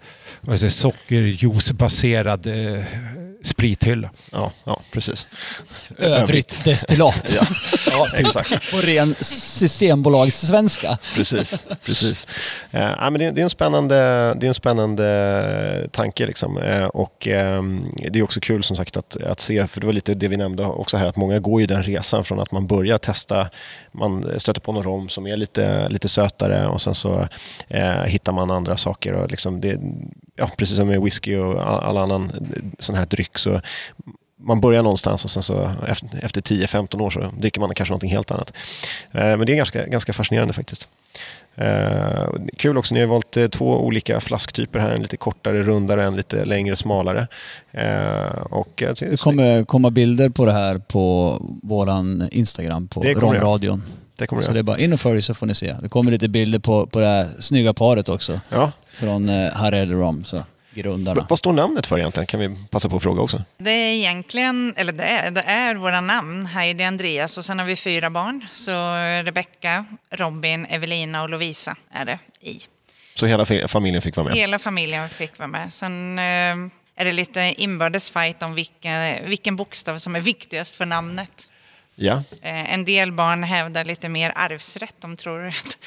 sockerjuicebaserad 0.69 2.47
eh, 2.47 2.83
sprithylla. 3.43 4.09
Ja, 4.31 4.51
ja, 4.63 4.81
precis. 4.91 5.27
Övrigt 5.97 6.65
destillat. 6.65 7.37
Ja, 7.37 7.45
ja 7.91 8.07
exakt. 8.17 8.71
På 8.71 8.77
ren 8.77 9.15
systembolagssvenska. 9.21 10.97
Precis, 11.15 11.63
precis. 11.85 12.27
Eh, 12.71 12.81
ja, 12.81 13.09
men 13.09 13.19
det, 13.19 13.31
det, 13.31 13.41
är 13.41 13.43
en 13.43 13.49
spännande, 13.49 13.95
det 14.33 14.45
är 14.45 14.47
en 14.47 14.53
spännande 14.53 15.87
tanke. 15.91 16.27
Liksom. 16.27 16.57
Eh, 16.57 16.85
och, 16.85 17.27
eh, 17.27 17.63
det 18.09 18.19
är 18.19 18.23
också 18.23 18.39
kul 18.39 18.63
som 18.63 18.77
sagt 18.77 18.97
att, 18.97 19.17
att 19.23 19.39
se, 19.39 19.67
för 19.67 19.81
det 19.81 19.85
var 19.85 19.93
lite 19.93 20.13
det 20.13 20.27
vi 20.27 20.37
nämnde 20.37 20.65
också 20.65 20.97
här, 20.97 21.05
att 21.05 21.15
många 21.15 21.39
går 21.39 21.61
ju 21.61 21.67
den 21.67 21.83
resan 21.83 22.23
från 22.23 22.39
att 22.39 22.51
man 22.51 22.67
börjar 22.67 22.97
testa, 22.97 23.49
man 23.91 24.25
stöter 24.37 24.61
på 24.61 24.73
någon 24.73 24.83
rom 24.83 25.09
som 25.09 25.27
är 25.27 25.37
lite, 25.37 25.89
lite 25.89 26.07
sötare 26.07 26.67
och 26.67 26.81
sen 26.81 26.95
så 26.95 27.27
eh, 27.67 28.03
hittar 28.03 28.31
man 28.31 28.51
andra 28.51 28.77
saker. 28.77 29.13
Och 29.13 29.31
liksom 29.31 29.61
det, 29.61 29.79
ja, 30.35 30.51
precis 30.57 30.77
som 30.77 30.87
med 30.87 31.01
whisky 31.01 31.37
och 31.37 31.61
all, 31.67 31.79
all 31.79 31.97
annan 31.97 32.31
sån 32.79 32.95
här 32.95 33.05
dryck 33.05 33.26
så 33.35 33.61
man 34.37 34.61
börjar 34.61 34.83
någonstans 34.83 35.25
och 35.25 35.31
sen 35.31 35.43
så 35.43 35.71
efter, 35.87 36.09
efter 36.21 36.41
10-15 36.41 37.01
år 37.01 37.09
så 37.09 37.31
dricker 37.37 37.59
man 37.61 37.75
kanske 37.75 37.91
någonting 37.91 38.11
helt 38.11 38.31
annat. 38.31 38.53
Eh, 39.11 39.37
men 39.37 39.45
det 39.45 39.53
är 39.53 39.55
ganska, 39.55 39.85
ganska 39.85 40.13
fascinerande 40.13 40.53
faktiskt. 40.53 40.87
Eh, 41.55 42.27
kul 42.57 42.77
också, 42.77 42.93
ni 42.93 43.01
har 43.01 43.07
valt 43.07 43.37
eh, 43.37 43.47
två 43.47 43.85
olika 43.85 44.19
flasktyper 44.19 44.79
här. 44.79 44.89
En 44.89 45.01
lite 45.01 45.17
kortare, 45.17 45.63
rundare, 45.63 46.05
en 46.05 46.15
lite 46.15 46.45
längre, 46.45 46.75
smalare. 46.75 47.27
Och, 48.49 48.83
Det 48.99 49.19
kommer 49.19 49.63
komma 49.63 49.89
bilder 49.89 50.29
på 50.29 50.45
det 50.45 50.51
här 50.51 50.77
på 50.77 51.37
våran 51.63 52.29
Instagram 52.31 52.87
på. 52.87 53.01
Romradion. 53.01 53.83
det 54.17 54.27
kommer 54.27 54.41
Så 54.41 54.51
det 54.51 54.59
är 54.59 54.63
bara 54.63 54.77
in 54.77 54.93
och 54.93 54.99
följ 54.99 55.21
så 55.21 55.33
får 55.33 55.45
ni 55.45 55.55
se. 55.55 55.75
Det 55.81 55.89
kommer 55.89 56.11
lite 56.11 56.27
bilder 56.27 56.59
på, 56.59 56.85
på 56.85 56.99
det 56.99 57.05
här 57.05 57.29
snygga 57.39 57.73
paret 57.73 58.09
också. 58.09 58.39
ja. 58.49 58.71
Från 58.91 59.29
Harrell 59.29 59.91
Rom, 59.91 60.23
så 60.23 60.43
grundarna. 60.81 61.25
Vad 61.29 61.39
står 61.39 61.53
namnet 61.53 61.87
för 61.87 61.99
egentligen? 61.99 62.27
Kan 62.27 62.39
vi 62.39 62.55
passa 62.69 62.89
på 62.89 62.95
att 62.95 63.03
fråga 63.03 63.21
också. 63.21 63.43
Det 63.57 63.71
är 63.71 63.93
egentligen, 63.93 64.73
eller 64.77 64.93
det 64.93 65.03
är, 65.03 65.31
det 65.31 65.41
är 65.41 65.75
våra 65.75 66.01
namn, 66.01 66.45
Heidi, 66.45 66.83
Andreas 66.83 67.37
och 67.37 67.45
sen 67.45 67.59
har 67.59 67.65
vi 67.65 67.75
fyra 67.75 68.09
barn. 68.09 68.47
Så 68.53 68.71
Rebecca, 69.23 69.85
Robin, 70.11 70.65
Evelina 70.65 71.23
och 71.23 71.29
Lovisa 71.29 71.75
är 71.91 72.05
det 72.05 72.19
i. 72.41 72.59
Så 73.15 73.25
hela 73.25 73.43
fa- 73.43 73.67
familjen 73.67 74.01
fick 74.01 74.15
vara 74.15 74.27
med? 74.27 74.35
Hela 74.37 74.59
familjen 74.59 75.09
fick 75.09 75.37
vara 75.39 75.47
med. 75.47 75.73
Sen 75.73 76.19
eh, 76.19 76.23
är 76.95 77.05
det 77.05 77.11
lite 77.11 77.53
inbördes 77.57 78.11
fight 78.11 78.43
om 78.43 78.53
vilken, 78.55 79.29
vilken 79.29 79.55
bokstav 79.55 79.97
som 79.97 80.15
är 80.15 80.19
viktigast 80.19 80.75
för 80.75 80.85
namnet. 80.85 81.49
Ja. 81.95 82.23
Eh, 82.41 82.73
en 82.73 82.85
del 82.85 83.11
barn 83.11 83.43
hävdar 83.43 83.85
lite 83.85 84.09
mer 84.09 84.31
arvsrätt. 84.35 84.95
De 84.99 85.17
tror 85.17 85.47
att 85.47 85.77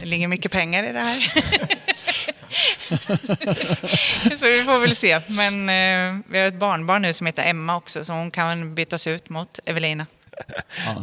det 0.00 0.06
ligger 0.06 0.28
mycket 0.28 0.52
pengar 0.52 0.84
i 0.84 0.92
det 0.92 1.00
här. 1.00 1.32
så 4.38 4.46
vi 4.46 4.62
får 4.64 4.80
väl 4.80 4.96
se. 4.96 5.20
Men 5.26 5.68
eh, 5.68 6.20
vi 6.30 6.38
har 6.38 6.46
ett 6.46 6.58
barnbarn 6.58 7.02
nu 7.02 7.12
som 7.12 7.26
heter 7.26 7.42
Emma 7.42 7.76
också, 7.76 8.04
så 8.04 8.12
hon 8.12 8.30
kan 8.30 8.74
bytas 8.74 9.06
ut 9.06 9.28
mot 9.28 9.58
Evelina. 9.66 10.06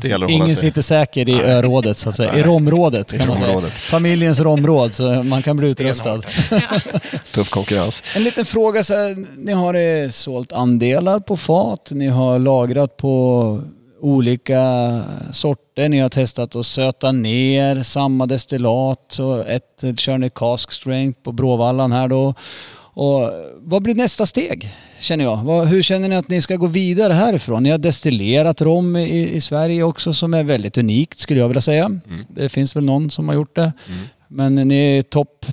Ja, 0.03 0.27
ingen 0.29 0.55
sitter 0.55 0.81
säker 0.81 1.29
i 1.29 1.41
örådet 1.41 1.97
så 1.97 2.09
att 2.09 2.15
säga. 2.15 2.35
I 2.35 2.43
rområdet 2.43 3.17
kan 3.17 3.27
man 3.27 3.37
säga. 3.37 3.61
Familjens 3.61 4.39
rområd, 4.39 4.93
så 4.93 5.23
man 5.23 5.43
kan 5.43 5.57
bli 5.57 5.69
utröstad. 5.69 6.21
Tuff 7.31 7.49
konkurrens. 7.49 8.03
En 8.15 8.23
liten 8.23 8.45
fråga 8.45 8.83
så 8.83 8.93
här, 8.93 9.25
ni 9.37 9.51
har 9.51 9.73
eh, 9.73 10.09
sålt 10.09 10.51
andelar 10.51 11.19
på 11.19 11.37
fat, 11.37 11.91
ni 11.91 12.07
har 12.07 12.39
lagrat 12.39 12.97
på 12.97 13.61
olika 13.99 15.01
sorter. 15.31 15.89
Ni 15.89 15.99
har 15.99 16.09
testat 16.09 16.55
att 16.55 16.65
söta 16.65 17.11
ner 17.11 17.83
samma 17.83 18.25
destillat. 18.25 19.05
Så 19.09 19.41
ett 19.41 19.83
kör 19.97 20.17
ni 20.17 20.29
cask 20.29 20.71
strength 20.71 21.21
på 21.21 21.31
Bråvallan 21.31 21.91
här 21.91 22.07
då. 22.07 22.33
Och 22.99 23.31
vad 23.57 23.81
blir 23.81 23.95
nästa 23.95 24.25
steg 24.25 24.69
känner 24.99 25.23
jag? 25.23 25.65
Hur 25.65 25.81
känner 25.81 26.09
ni 26.09 26.15
att 26.15 26.29
ni 26.29 26.41
ska 26.41 26.55
gå 26.55 26.67
vidare 26.67 27.13
härifrån? 27.13 27.63
Ni 27.63 27.69
har 27.69 27.77
destillerat 27.77 28.61
rom 28.61 28.95
i, 28.95 29.29
i 29.33 29.41
Sverige 29.41 29.83
också 29.83 30.13
som 30.13 30.33
är 30.33 30.43
väldigt 30.43 30.77
unikt 30.77 31.19
skulle 31.19 31.39
jag 31.39 31.47
vilja 31.47 31.61
säga. 31.61 31.99
Det 32.29 32.49
finns 32.49 32.75
väl 32.75 32.83
någon 32.83 33.09
som 33.09 33.27
har 33.27 33.35
gjort 33.35 33.55
det. 33.55 33.73
Men 34.27 34.55
ni 34.55 34.75
är 34.75 35.01
topp 35.03 35.45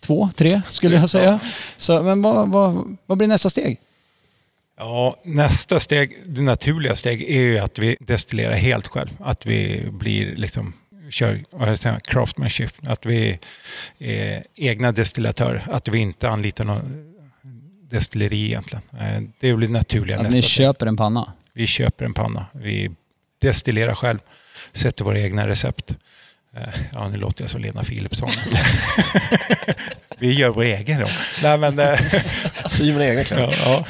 två, 0.00 0.28
tre 0.36 0.62
skulle 0.70 0.96
jag 0.96 1.10
säga. 1.10 1.40
Så, 1.78 2.02
men 2.02 2.22
vad, 2.22 2.48
vad, 2.48 2.96
vad 3.06 3.18
blir 3.18 3.28
nästa 3.28 3.50
steg? 3.50 3.78
Ja, 4.78 5.16
nästa 5.24 5.80
steg, 5.80 6.16
det 6.24 6.40
naturliga 6.42 6.94
steg 6.96 7.22
är 7.22 7.40
ju 7.40 7.58
att 7.58 7.78
vi 7.78 7.96
destillerar 8.00 8.54
helt 8.54 8.86
själv. 8.88 9.08
Att 9.20 9.46
vi 9.46 9.84
blir 9.90 10.36
liksom, 10.36 10.72
kör 11.10 11.44
craftmanship. 12.10 12.70
Att 12.86 13.06
vi 13.06 13.38
är 13.98 14.44
egna 14.54 14.92
destillatörer. 14.92 15.66
Att 15.70 15.88
vi 15.88 15.98
inte 15.98 16.28
anlitar 16.28 16.64
någon 16.64 17.14
destilleri 17.90 18.44
egentligen. 18.44 18.82
Eh, 19.00 19.22
Det 19.40 19.54
blir 19.54 19.68
naturliga 19.68 20.16
Att 20.16 20.22
nästa 20.22 20.36
ni 20.36 20.42
steg. 20.42 20.50
köper 20.66 20.86
en 20.86 20.96
panna? 20.96 21.32
Vi 21.52 21.66
köper 21.66 22.04
en 22.04 22.14
panna. 22.14 22.46
Vi 22.52 22.90
destillerar 23.40 23.94
själv. 23.94 24.18
Sätter 24.72 25.04
våra 25.04 25.20
egna 25.20 25.48
recept. 25.48 25.96
Eh, 26.58 26.68
Ja, 26.92 27.08
nu 27.08 27.16
låter 27.16 27.42
jag 27.42 27.50
som 27.50 27.60
Lena 27.60 27.84
Philipsson. 27.84 28.30
vi 30.18 30.32
gör 30.32 30.48
vår 30.48 30.62
egen 30.62 31.00
rom. 31.00 31.08
Nej, 31.42 31.58
men, 31.58 31.78
eh, 31.78 32.00
Sy 32.66 32.92
mina 32.92 33.06
egna 33.06 33.24
kläder. 33.24 33.56
ja, 33.64 33.84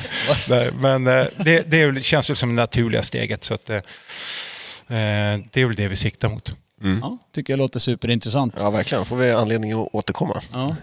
ja. 0.48 0.64
Men 0.80 1.06
eh, 1.06 1.26
det, 1.36 1.70
det 1.70 2.04
känns 2.04 2.30
väl 2.30 2.36
som 2.36 2.48
det 2.48 2.62
naturliga 2.62 3.02
steget. 3.02 3.44
Så 3.44 3.54
att, 3.54 3.66
det 3.66 3.82
är 5.60 5.66
väl 5.66 5.76
det 5.76 5.88
vi 5.88 5.96
siktar 5.96 6.28
mot. 6.28 6.52
Ja, 7.02 7.18
tycker 7.34 7.52
jag 7.52 7.58
låter 7.58 7.80
superintressant. 7.80 8.54
Ja, 8.58 8.70
verkligen. 8.70 9.04
får 9.04 9.16
vi 9.16 9.32
anledning 9.32 9.72
att 9.72 9.88
återkomma. 9.92 10.40
Ja. 10.52 10.76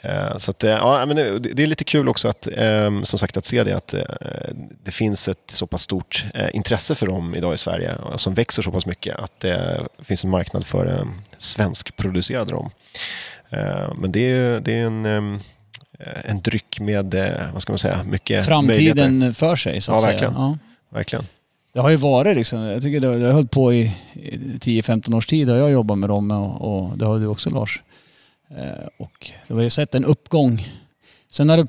Eh, 0.00 0.36
Så 0.36 0.50
att, 0.50 0.64
eh, 0.64 0.70
ja, 0.70 1.06
men 1.06 1.16
det 1.16 1.62
är 1.62 1.66
lite 1.66 1.84
kul 1.84 2.08
också 2.08 2.28
att, 2.28 2.48
eh, 2.56 3.02
som 3.02 3.18
sagt, 3.18 3.36
att 3.36 3.44
se 3.44 3.64
det 3.64 3.76
att 3.76 3.94
eh, 3.94 4.00
det 4.84 4.90
finns 4.90 5.28
ett 5.28 5.50
så 5.52 5.66
pass 5.66 5.82
stort 5.82 6.24
intresse 6.52 6.94
för 6.94 7.06
dem 7.06 7.34
idag 7.34 7.54
i 7.54 7.58
Sverige 7.58 7.94
som 8.16 8.34
växer 8.34 8.62
så 8.62 8.70
pass 8.70 8.86
mycket 8.86 9.16
att 9.16 9.40
det 9.40 9.80
finns 10.02 10.24
en 10.24 10.30
marknad 10.30 10.66
för 10.66 10.86
eh, 10.86 11.04
svenskproducerad 11.36 12.50
rom. 12.50 12.70
Men 13.96 14.12
det 14.12 14.20
är 14.20 14.60
det 14.60 14.72
är 14.72 14.84
en, 14.86 15.04
eh, 15.06 15.40
en 16.24 16.40
dryck 16.40 16.80
med, 16.80 17.14
vad 17.52 17.62
ska 17.62 17.72
man 17.72 17.78
säga, 17.78 18.00
mycket. 18.04 18.46
Framtiden 18.46 19.34
för 19.34 19.56
sig 19.56 19.80
så 19.80 19.92
att 19.92 19.96
Ja, 19.96 20.00
säga. 20.00 20.12
verkligen. 20.12 20.34
Ja. 20.34 20.58
Verkligen. 20.90 21.26
Det 21.72 21.80
har 21.80 21.90
ju 21.90 21.96
varit 21.96 22.36
liksom, 22.36 22.58
jag 22.60 22.82
tycker 22.82 23.00
det, 23.00 23.18
det 23.18 23.26
har 23.26 23.32
hållit 23.32 23.50
på 23.50 23.72
i 23.72 23.92
i 24.14 24.36
10-15 24.60 25.16
års 25.16 25.26
tid 25.26 25.48
har 25.48 25.56
jag 25.56 25.70
jobbat 25.70 25.98
med 25.98 26.08
dem 26.08 26.30
och, 26.30 26.60
och 26.90 26.98
det 26.98 27.06
har 27.06 27.18
du 27.18 27.26
också 27.26 27.50
Lars. 27.50 27.82
Eh, 28.56 28.88
och 28.96 29.30
det 29.48 29.54
har 29.54 29.60
ju 29.62 29.70
sett 29.70 29.94
en 29.94 30.04
uppgång. 30.04 30.68
Sen 31.30 31.48
har 31.50 31.56
det, 31.56 31.66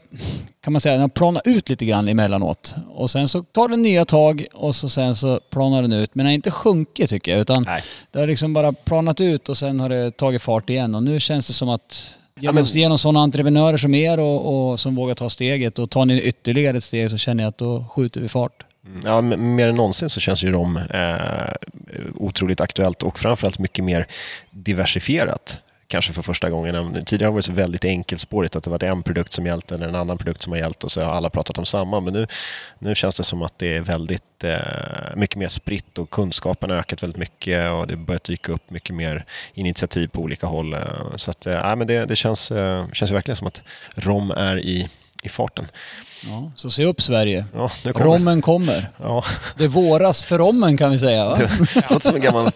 kan 0.62 0.74
man 0.74 0.82
säga, 0.82 0.94
den 0.94 1.02
har 1.02 1.08
planat 1.10 1.48
ut 1.48 1.70
lite 1.70 1.86
grann 1.86 2.08
emellanåt. 2.08 2.76
Och 2.90 3.10
sen 3.10 3.28
så 3.28 3.44
tar 3.44 3.68
den 3.68 3.82
nya 3.82 4.06
tag 4.06 4.46
och 4.54 4.76
så 4.76 4.90
sen 4.90 5.16
så 5.16 5.40
planar 5.50 5.82
den 5.82 5.94
ut. 5.94 6.16
Men 6.16 6.24
den 6.24 6.30
har 6.30 6.34
inte 6.34 6.52
sjunkit 6.52 7.10
tycker 7.10 7.32
jag 7.32 7.42
utan 7.42 7.64
Nej. 7.64 7.84
det 8.12 8.20
har 8.20 8.28
liksom 8.28 8.54
bara 8.54 8.74
planat 8.74 9.22
ut 9.22 9.50
och 9.50 9.58
sen 9.58 9.80
har 9.80 9.90
det 9.90 10.12
tagit 10.18 10.42
fart 10.42 10.70
igen. 10.70 10.96
Och 10.96 11.04
nu 11.04 11.20
känns 11.20 11.48
det 11.48 11.54
som 11.54 11.70
att 11.70 12.16
genom, 12.40 12.56
men- 12.56 12.64
genom 12.66 12.98
sådana 12.98 13.20
entreprenörer 13.20 13.78
som 13.78 13.94
er 13.96 14.20
och, 14.20 14.70
och 14.72 14.80
som 14.80 14.96
vågar 14.96 15.16
ta 15.16 15.30
steget 15.30 15.80
och 15.80 15.90
tar 15.90 16.06
ni 16.06 16.22
ytterligare 16.22 16.78
ett 16.78 16.84
steg 16.84 17.12
så 17.12 17.18
känner 17.18 17.44
jag 17.44 17.50
att 17.50 17.58
då 17.58 17.86
skjuter 17.92 18.22
vi 18.22 18.30
fart. 18.30 18.66
Mm, 18.86 19.00
Ja, 19.06 19.22
mer 19.22 19.68
än 19.68 19.76
någonsin 19.76 20.10
så 20.10 20.20
känns 20.20 20.44
ju 20.44 20.52
rom 20.52 20.78
eh, 20.78 21.54
otroligt 22.16 22.62
aktuellt 22.62 23.04
och 23.04 23.20
framförallt 23.20 23.60
mycket 23.60 23.86
mer 23.86 24.08
diversifierat. 24.52 25.60
Kanske 25.92 26.14
för 26.14 26.22
första 26.22 26.50
gången. 26.50 27.06
Tidigare 27.06 27.28
har 27.28 27.32
det 27.32 27.36
varit 27.36 27.46
så 27.46 27.52
väldigt 27.52 27.86
enkelspårigt 27.86 28.56
att 28.56 28.64
det 28.64 28.70
varit 28.70 28.84
en 28.84 29.04
produkt 29.04 29.34
som 29.34 29.46
gällt 29.46 29.72
eller 29.72 29.88
en 29.88 29.96
annan 29.96 30.18
produkt 30.18 30.42
som 30.42 30.52
har 30.52 30.60
gällt 30.60 30.84
och 30.84 30.92
så 30.92 31.02
har 31.02 31.12
alla 31.12 31.30
pratat 31.30 31.58
om 31.58 31.66
samma. 31.66 32.00
Men 32.00 32.14
nu, 32.14 32.28
nu 32.80 32.96
känns 32.96 33.18
det 33.18 33.24
som 33.24 33.42
att 33.42 33.60
det 33.60 33.76
är 33.76 33.82
väldigt 33.82 34.44
eh, 34.44 35.16
mycket 35.16 35.36
mer 35.36 35.48
spritt 35.48 35.98
och 35.98 36.10
kunskapen 36.10 36.70
har 36.70 36.78
ökat 36.78 37.04
väldigt 37.04 37.20
mycket 37.20 37.72
och 37.72 37.88
det 37.88 37.96
börjar 37.96 38.22
dyka 38.24 38.52
upp 38.52 38.72
mycket 38.72 38.96
mer 38.96 39.26
initiativ 39.54 40.08
på 40.08 40.22
olika 40.22 40.48
håll. 40.48 40.74
Eh, 40.74 40.80
så 41.16 41.32
att, 41.32 41.48
eh, 41.48 41.76
men 41.76 41.88
det, 41.88 42.06
det 42.06 42.16
känns, 42.16 42.52
eh, 42.52 42.92
känns 42.92 43.12
verkligen 43.12 43.36
som 43.36 43.48
att 43.48 43.62
rom 43.96 44.32
är 44.32 44.60
i, 44.60 44.88
i 45.24 45.30
farten. 45.30 45.68
Ja, 46.28 46.52
så 46.56 46.70
se 46.70 46.86
upp 46.86 47.02
Sverige. 47.02 47.46
Ja, 47.56 47.72
nu 47.86 47.94
kommer. 47.94 48.06
Rommen 48.06 48.42
kommer. 48.42 48.90
Ja. 48.98 49.24
Det 49.58 49.68
våras 49.68 50.24
för 50.24 50.38
rommen 50.38 50.78
kan 50.78 50.92
vi 50.92 51.00
säga 51.00 51.26
va? 51.26 51.38
Det 51.38 51.50
låter 51.90 52.00
som 52.06 52.16
en 52.16 52.22
gammal, 52.22 52.52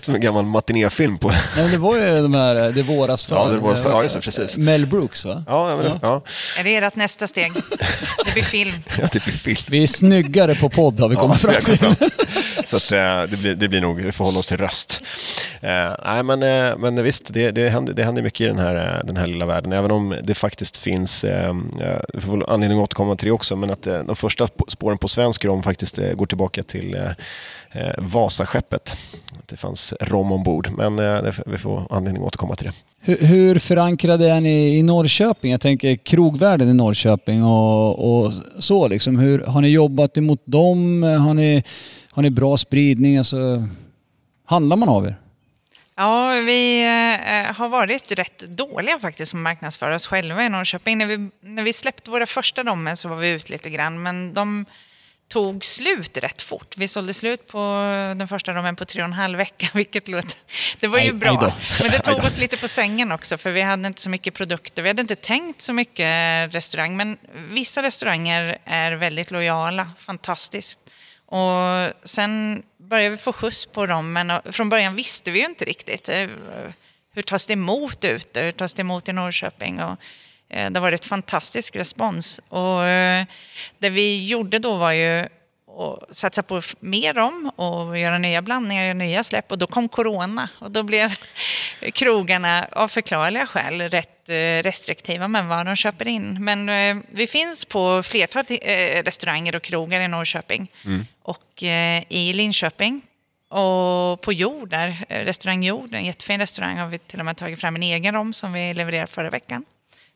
som 0.00 0.14
en 0.14 0.20
gammal 0.20 0.44
matinéfilm 0.44 1.18
på... 1.18 1.28
Nej, 1.28 1.38
men 1.56 1.70
det 1.70 1.78
var 1.78 1.96
ju 1.96 2.22
de 2.22 2.34
här 2.34 2.54
Det 2.54 2.82
våras 2.82 3.24
för. 3.24 3.36
Ja, 3.36 3.48
Det 3.48 3.58
våras 3.58 3.82
för. 3.82 3.90
Ja, 3.90 4.02
just 4.02 4.14
det, 4.14 4.20
precis. 4.20 4.58
Mel 4.58 4.86
Brooks 4.86 5.24
va? 5.24 5.44
Ja, 5.46 5.70
ja, 5.70 5.76
men, 5.76 5.98
ja. 6.02 6.22
Är 6.58 6.64
det 6.64 6.76
ert 6.76 6.96
nästa 6.96 7.26
steg? 7.26 7.52
Det 8.26 8.32
blir 8.32 8.42
film. 8.42 8.72
ja 8.98 9.08
det 9.12 9.24
blir 9.24 9.34
film. 9.34 9.62
Vi 9.68 9.82
är 9.82 9.86
snyggare 9.86 10.54
på 10.54 10.68
podd 10.68 11.00
har 11.00 11.08
vi 11.08 11.16
kommit 11.16 11.40
fram 11.40 11.54
till. 11.62 11.78
Så 12.66 12.76
att, 12.76 12.92
eh, 12.92 13.30
det, 13.30 13.36
blir, 13.36 13.54
det 13.54 13.68
blir 13.68 13.80
nog, 13.80 14.00
vi 14.00 14.12
får 14.12 14.24
hålla 14.24 14.38
oss 14.38 14.46
till 14.46 14.56
röst. 14.56 15.02
Eh, 15.60 15.92
nej, 16.04 16.22
men, 16.22 16.42
eh, 16.42 16.78
men 16.78 17.02
visst, 17.02 17.34
det, 17.34 17.50
det, 17.50 17.68
händer, 17.68 17.92
det 17.92 18.04
händer 18.04 18.22
mycket 18.22 18.40
i 18.40 18.44
den 18.44 18.58
här, 18.58 19.02
den 19.04 19.16
här 19.16 19.26
lilla 19.26 19.46
världen. 19.46 19.72
Även 19.72 19.90
om 19.90 20.14
det 20.22 20.34
faktiskt 20.34 20.76
finns, 20.76 21.24
eh, 21.24 21.54
vi 22.14 22.20
får 22.20 22.32
väl 22.32 22.42
anledning 22.48 22.78
att 22.78 22.84
återkomma 22.84 23.16
till 23.16 23.26
det 23.26 23.32
också, 23.32 23.56
men 23.56 23.70
att 23.70 23.82
de 23.82 24.16
första 24.16 24.48
spåren 24.68 24.98
på 24.98 25.08
svensk 25.08 25.44
rom 25.44 25.62
faktiskt 25.62 25.98
går 26.14 26.26
tillbaka 26.26 26.62
till 26.62 26.98
Vasaskeppet. 27.98 28.96
Att 29.38 29.48
det 29.48 29.56
fanns 29.56 29.94
rom 30.00 30.32
ombord, 30.32 30.70
men 30.78 30.96
vi 31.46 31.58
får 31.58 31.86
anledning 31.90 32.22
att 32.22 32.26
återkomma 32.26 32.56
till 32.56 32.66
det. 32.66 32.72
Hur, 33.00 33.26
hur 33.26 33.58
förankrade 33.58 34.30
är 34.30 34.40
ni 34.40 34.78
i 34.78 34.82
Norrköping? 34.82 35.50
Jag 35.50 35.60
tänker 35.60 35.96
krogvärlden 35.96 36.68
i 36.68 36.74
Norrköping 36.74 37.44
och, 37.44 38.24
och 38.24 38.32
så 38.58 38.88
liksom. 38.88 39.18
Hur, 39.18 39.38
har 39.38 39.60
ni 39.60 39.68
jobbat 39.68 40.16
emot 40.16 40.42
dem? 40.44 41.02
Har 41.02 41.34
ni, 41.34 41.62
har 42.16 42.22
ni 42.22 42.30
bra 42.30 42.56
spridning? 42.56 43.18
Alltså, 43.18 43.68
handlar 44.44 44.76
man 44.76 44.88
av 44.88 45.06
er? 45.06 45.16
Ja, 45.96 46.30
vi 46.30 46.82
eh, 46.82 47.54
har 47.54 47.68
varit 47.68 48.12
rätt 48.12 48.38
dåliga 48.38 48.98
faktiskt 48.98 49.30
som 49.30 49.42
marknadsför 49.42 49.90
oss 49.90 50.06
själva 50.06 50.44
i 50.44 50.48
Norrköping. 50.48 50.98
När 50.98 51.06
vi, 51.06 51.30
när 51.40 51.62
vi 51.62 51.72
släppte 51.72 52.10
våra 52.10 52.26
första 52.26 52.62
dommer 52.62 52.94
så 52.94 53.08
var 53.08 53.16
vi 53.16 53.28
ut 53.28 53.50
lite 53.50 53.70
grann, 53.70 54.02
men 54.02 54.34
de 54.34 54.64
tog 55.28 55.64
slut 55.64 56.18
rätt 56.18 56.42
fort. 56.42 56.74
Vi 56.76 56.88
sålde 56.88 57.14
slut 57.14 57.46
på 57.46 57.58
den 58.18 58.28
första 58.28 58.52
dommen 58.52 58.76
på 58.76 58.84
tre 58.84 59.02
och 59.02 59.08
en 59.08 59.12
halv 59.12 59.38
vecka, 59.38 59.68
vilket 59.74 60.08
låter... 60.08 60.38
Det 60.80 60.86
var 60.86 60.98
ju 60.98 61.12
bra. 61.12 61.52
Men 61.82 61.90
det 61.90 61.98
tog 62.04 62.24
oss 62.24 62.38
lite 62.38 62.56
på 62.56 62.68
sängen 62.68 63.12
också, 63.12 63.38
för 63.38 63.50
vi 63.50 63.60
hade 63.60 63.86
inte 63.86 64.00
så 64.00 64.10
mycket 64.10 64.34
produkter. 64.34 64.82
Vi 64.82 64.88
hade 64.88 65.02
inte 65.02 65.16
tänkt 65.16 65.62
så 65.62 65.72
mycket 65.72 66.54
restaurang, 66.54 66.96
men 66.96 67.16
vissa 67.50 67.82
restauranger 67.82 68.58
är 68.64 68.92
väldigt 68.92 69.30
lojala, 69.30 69.90
fantastiskt. 69.98 70.80
Och 71.26 71.92
sen 72.04 72.62
började 72.78 73.10
vi 73.10 73.16
få 73.16 73.32
skjuts 73.32 73.66
på 73.66 73.86
dem, 73.86 74.12
men 74.12 74.32
från 74.44 74.68
början 74.68 74.94
visste 74.94 75.30
vi 75.30 75.38
ju 75.38 75.46
inte 75.46 75.64
riktigt. 75.64 76.08
Eh, 76.08 76.26
hur 77.14 77.22
tas 77.22 77.46
det 77.46 77.52
emot 77.52 78.04
ute? 78.04 78.40
Hur 78.42 78.52
tas 78.52 78.74
det 78.74 78.80
emot 78.80 79.08
i 79.08 79.12
Norrköping? 79.12 79.82
Och 79.82 79.96
eh, 80.48 80.70
det 80.70 80.80
har 80.80 80.82
varit 80.82 81.04
fantastisk 81.04 81.76
respons. 81.76 82.40
Och 82.48 82.84
eh, 82.84 83.26
det 83.78 83.90
vi 83.90 84.26
gjorde 84.26 84.58
då 84.58 84.76
var 84.76 84.92
ju 84.92 85.26
att 85.76 86.16
satsa 86.16 86.42
på 86.42 86.62
mer 86.80 87.18
om 87.18 87.50
och 87.56 87.98
göra 87.98 88.18
nya 88.18 88.42
blandningar, 88.42 88.84
göra 88.84 88.94
nya 88.94 89.24
släpp. 89.24 89.52
Och 89.52 89.58
då 89.58 89.66
kom 89.66 89.88
corona 89.88 90.48
och 90.58 90.70
då 90.70 90.82
blev 90.82 91.14
krogarna 91.92 92.66
av 92.72 92.88
förklarliga 92.88 93.46
skäl 93.46 93.80
rätt 93.80 94.28
eh, 94.28 94.62
restriktiva 94.62 95.28
med 95.28 95.46
vad 95.46 95.66
de 95.66 95.76
köper 95.76 96.08
in. 96.08 96.44
Men 96.44 96.68
eh, 96.68 97.04
vi 97.10 97.26
finns 97.26 97.64
på 97.64 98.02
flertal 98.02 98.44
eh, 98.48 99.02
restauranger 99.02 99.56
och 99.56 99.62
krogar 99.62 100.00
i 100.00 100.08
Norrköping 100.08 100.70
och 101.22 101.62
eh, 101.62 102.02
i 102.08 102.32
Linköping. 102.32 103.02
Och 103.48 104.20
på 104.20 104.32
Jord, 104.32 104.70
där, 104.70 105.04
restaurang 105.08 105.62
Jord, 105.62 105.94
en 105.94 106.04
jättefin 106.04 106.40
restaurang, 106.40 106.78
har 106.78 106.86
vi 106.86 106.98
till 106.98 107.18
och 107.18 107.24
med 107.24 107.36
tagit 107.36 107.60
fram 107.60 107.76
en 107.76 107.82
egen 107.82 108.14
rom 108.14 108.32
som 108.32 108.52
vi 108.52 108.74
levererade 108.74 109.06
förra 109.06 109.30
veckan. 109.30 109.64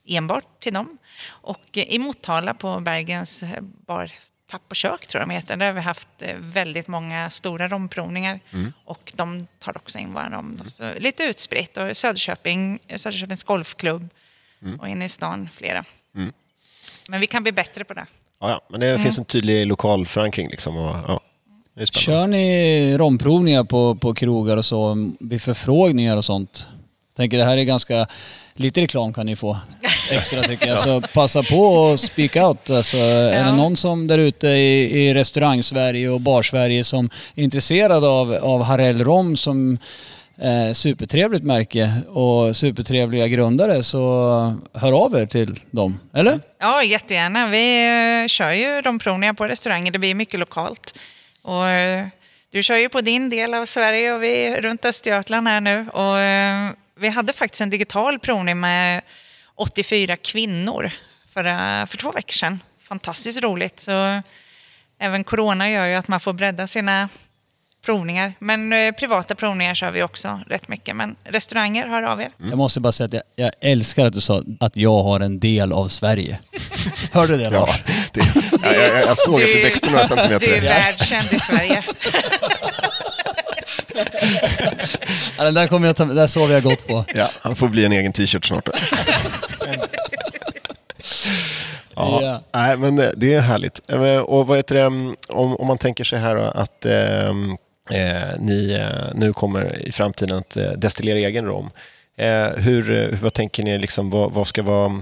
Enbart 0.06 0.60
till 0.60 0.74
dem. 0.74 0.98
Och 1.26 1.68
i 1.72 1.98
Motala 1.98 2.54
på 2.54 2.80
Bergens 2.80 3.44
bar 3.86 4.10
Tapp 4.50 4.62
och 4.68 4.76
kök 4.76 5.06
tror 5.06 5.20
jag 5.20 5.28
de 5.28 5.34
heter. 5.34 5.56
Där 5.56 5.66
har 5.66 5.72
vi 5.72 5.80
haft 5.80 6.08
eh, 6.18 6.36
väldigt 6.38 6.88
många 6.88 7.30
stora 7.30 7.68
romprovningar. 7.68 8.40
Och 8.84 9.12
de 9.16 9.46
tar 9.58 9.76
också 9.76 9.98
in 9.98 10.12
våra 10.12 10.30
rom. 10.30 10.62
Så 10.76 10.92
lite 10.98 11.22
utspritt. 11.22 11.76
Och 11.76 11.96
Söderköping, 11.96 12.78
Söderköpings 12.96 13.44
golfklubb 13.44 14.08
och 14.80 14.88
inne 14.88 15.04
i 15.04 15.08
stan 15.08 15.48
flera. 15.54 15.84
Men 17.08 17.20
vi 17.20 17.26
kan 17.26 17.42
bli 17.42 17.52
bättre 17.52 17.84
på 17.84 17.94
det. 17.94 18.06
Ja, 18.40 18.50
ja, 18.50 18.60
men 18.70 18.80
det 18.80 18.98
finns 18.98 19.18
en 19.18 19.24
tydlig 19.24 19.66
lokal 19.66 20.06
förankring 20.06 20.48
liksom. 20.48 20.76
Och, 20.76 20.96
ja. 21.08 21.20
Kör 21.92 22.26
ni 22.26 22.96
romprovningar 22.98 23.64
på, 23.64 23.94
på 23.94 24.14
krogar 24.14 24.56
och 24.56 24.64
så 24.64 25.10
vid 25.20 25.42
förfrågningar 25.42 26.16
och 26.16 26.24
sånt? 26.24 26.68
Tänker 27.16 27.38
det 27.38 27.44
här 27.44 27.56
är 27.56 27.64
ganska, 27.64 28.06
lite 28.54 28.80
reklam 28.80 29.12
kan 29.12 29.26
ni 29.26 29.36
få. 29.36 29.56
Extra 30.10 30.42
tycker 30.42 30.66
jag. 30.66 30.80
Så 30.80 31.00
passa 31.00 31.42
på 31.42 31.62
och 31.62 32.00
speak 32.00 32.36
out. 32.36 32.70
Alltså, 32.70 32.96
Är 32.96 33.44
det 33.44 33.52
någon 33.52 33.76
som 33.76 34.06
där 34.06 34.18
ute 34.18 34.48
i, 34.48 35.00
i 35.00 35.14
restaurang-Sverige 35.14 36.08
och 36.08 36.20
bar-Sverige 36.20 36.84
som 36.84 37.10
är 37.34 37.42
intresserad 37.42 38.04
av, 38.04 38.34
av 38.34 38.62
Harell 38.62 39.04
Rom 39.04 39.36
som 39.36 39.78
eh, 40.40 40.72
supertrevligt 40.72 41.44
märke 41.44 41.92
och 42.08 42.56
supertrevliga 42.56 43.28
grundare 43.28 43.82
så 43.82 43.98
hör 44.74 44.92
av 44.92 45.14
er 45.14 45.26
till 45.26 45.60
dem. 45.70 46.00
Eller? 46.14 46.40
Ja, 46.60 46.84
jättegärna. 46.84 47.46
Vi 47.46 47.84
eh, 48.22 48.28
kör 48.28 48.52
ju 48.52 48.82
de 48.82 48.98
provningar 48.98 49.32
på 49.32 49.46
restauranger. 49.46 49.92
Det 49.92 49.98
blir 49.98 50.14
mycket 50.14 50.40
lokalt. 50.40 50.98
Och, 51.42 51.68
eh, 51.68 52.06
du 52.52 52.62
kör 52.62 52.76
ju 52.76 52.88
på 52.88 53.00
din 53.00 53.28
del 53.28 53.54
av 53.54 53.64
Sverige 53.66 54.12
och 54.12 54.22
vi 54.22 54.46
är 54.46 54.60
runt 54.60 54.84
Östergötland 54.84 55.48
här 55.48 55.60
nu. 55.60 55.86
Och, 55.92 56.18
eh, 56.18 56.70
vi 57.00 57.08
hade 57.08 57.32
faktiskt 57.32 57.60
en 57.60 57.70
digital 57.70 58.18
provning 58.18 58.60
med 58.60 59.02
84 59.60 60.16
kvinnor 60.16 60.90
för, 61.34 61.42
för 61.86 61.96
två 61.96 62.12
veckor 62.12 62.32
sedan. 62.32 62.60
Fantastiskt 62.88 63.42
roligt. 63.42 63.80
Så 63.80 64.22
även 64.98 65.24
corona 65.24 65.70
gör 65.70 65.86
ju 65.86 65.94
att 65.94 66.08
man 66.08 66.20
får 66.20 66.32
bredda 66.32 66.66
sina 66.66 67.08
provningar. 67.84 68.32
Men 68.38 68.72
eh, 68.72 68.92
privata 68.92 69.34
provningar 69.34 69.74
kör 69.74 69.90
vi 69.90 70.02
också 70.02 70.40
rätt 70.46 70.68
mycket. 70.68 70.96
Men 70.96 71.16
restauranger, 71.24 71.86
hör 71.86 72.02
av 72.02 72.20
er. 72.20 72.30
Jag 72.36 72.58
måste 72.58 72.80
bara 72.80 72.92
säga 72.92 73.06
att 73.06 73.12
jag, 73.12 73.22
jag 73.36 73.52
älskar 73.60 74.06
att 74.06 74.12
du 74.12 74.20
sa 74.20 74.42
att 74.60 74.76
jag 74.76 75.02
har 75.02 75.20
en 75.20 75.40
del 75.40 75.72
av 75.72 75.88
Sverige. 75.88 76.38
Hörde 77.12 77.36
du 77.36 77.44
det? 77.44 77.50
Ja, 77.50 77.50
Lars? 77.66 77.80
det, 78.12 78.20
ja, 78.64 78.72
jag, 78.74 79.02
jag 79.06 79.18
såg 79.18 79.34
att 79.34 79.40
det 79.40 79.62
växte 79.64 79.90
några 79.90 80.04
Du 80.06 80.14
är 80.14 80.28
centimeter. 80.28 80.60
världskänd 80.62 81.32
i 81.32 81.38
Sverige. 81.38 81.84
Ja, 85.38 85.44
den 85.44 85.54
där, 85.54 85.66
kommer 85.66 85.86
jag 85.86 85.96
ta, 85.96 86.04
där 86.04 86.26
sover 86.26 86.54
jag 86.54 86.62
gott 86.62 86.86
på. 86.86 87.04
Ja, 87.14 87.28
han 87.40 87.56
får 87.56 87.68
bli 87.68 87.84
en 87.84 87.92
egen 87.92 88.12
t-shirt 88.12 88.44
snart. 88.46 88.68
Ja, 91.96 92.22
Ja. 92.22 92.42
Nej, 92.54 92.76
men 92.76 92.96
det- 92.96 93.12
det 93.16 93.34
är 93.34 93.40
härligt. 93.40 93.80
Eh, 93.90 94.16
Och 94.18 94.46
vad 94.46 94.56
heter 94.56 94.74
det, 94.74 94.82
mm, 94.82 95.16
om, 95.28 95.56
om 95.56 95.66
man 95.66 95.78
tänker 95.78 96.04
sig 96.04 96.18
här 96.18 96.34
då 96.36 96.42
att 96.42 96.86
ehm, 96.86 97.56
eh, 97.90 98.38
ni 98.38 98.72
eh, 98.72 99.14
nu 99.14 99.32
kommer 99.32 99.82
i 99.88 99.92
framtiden 99.92 100.38
att 100.38 100.56
eh, 100.56 100.70
destillera 100.72 101.18
egen 101.18 101.44
rom. 101.44 101.70
Eh, 102.18 102.46
hur, 102.56 102.90
eh, 102.90 103.18
vad 103.22 103.32
tänker 103.34 103.62
ni, 103.62 103.78
liksom, 103.78 104.10
vad, 104.10 104.32
vad 104.32 104.46
ska 104.48 104.62
vara 104.62 105.00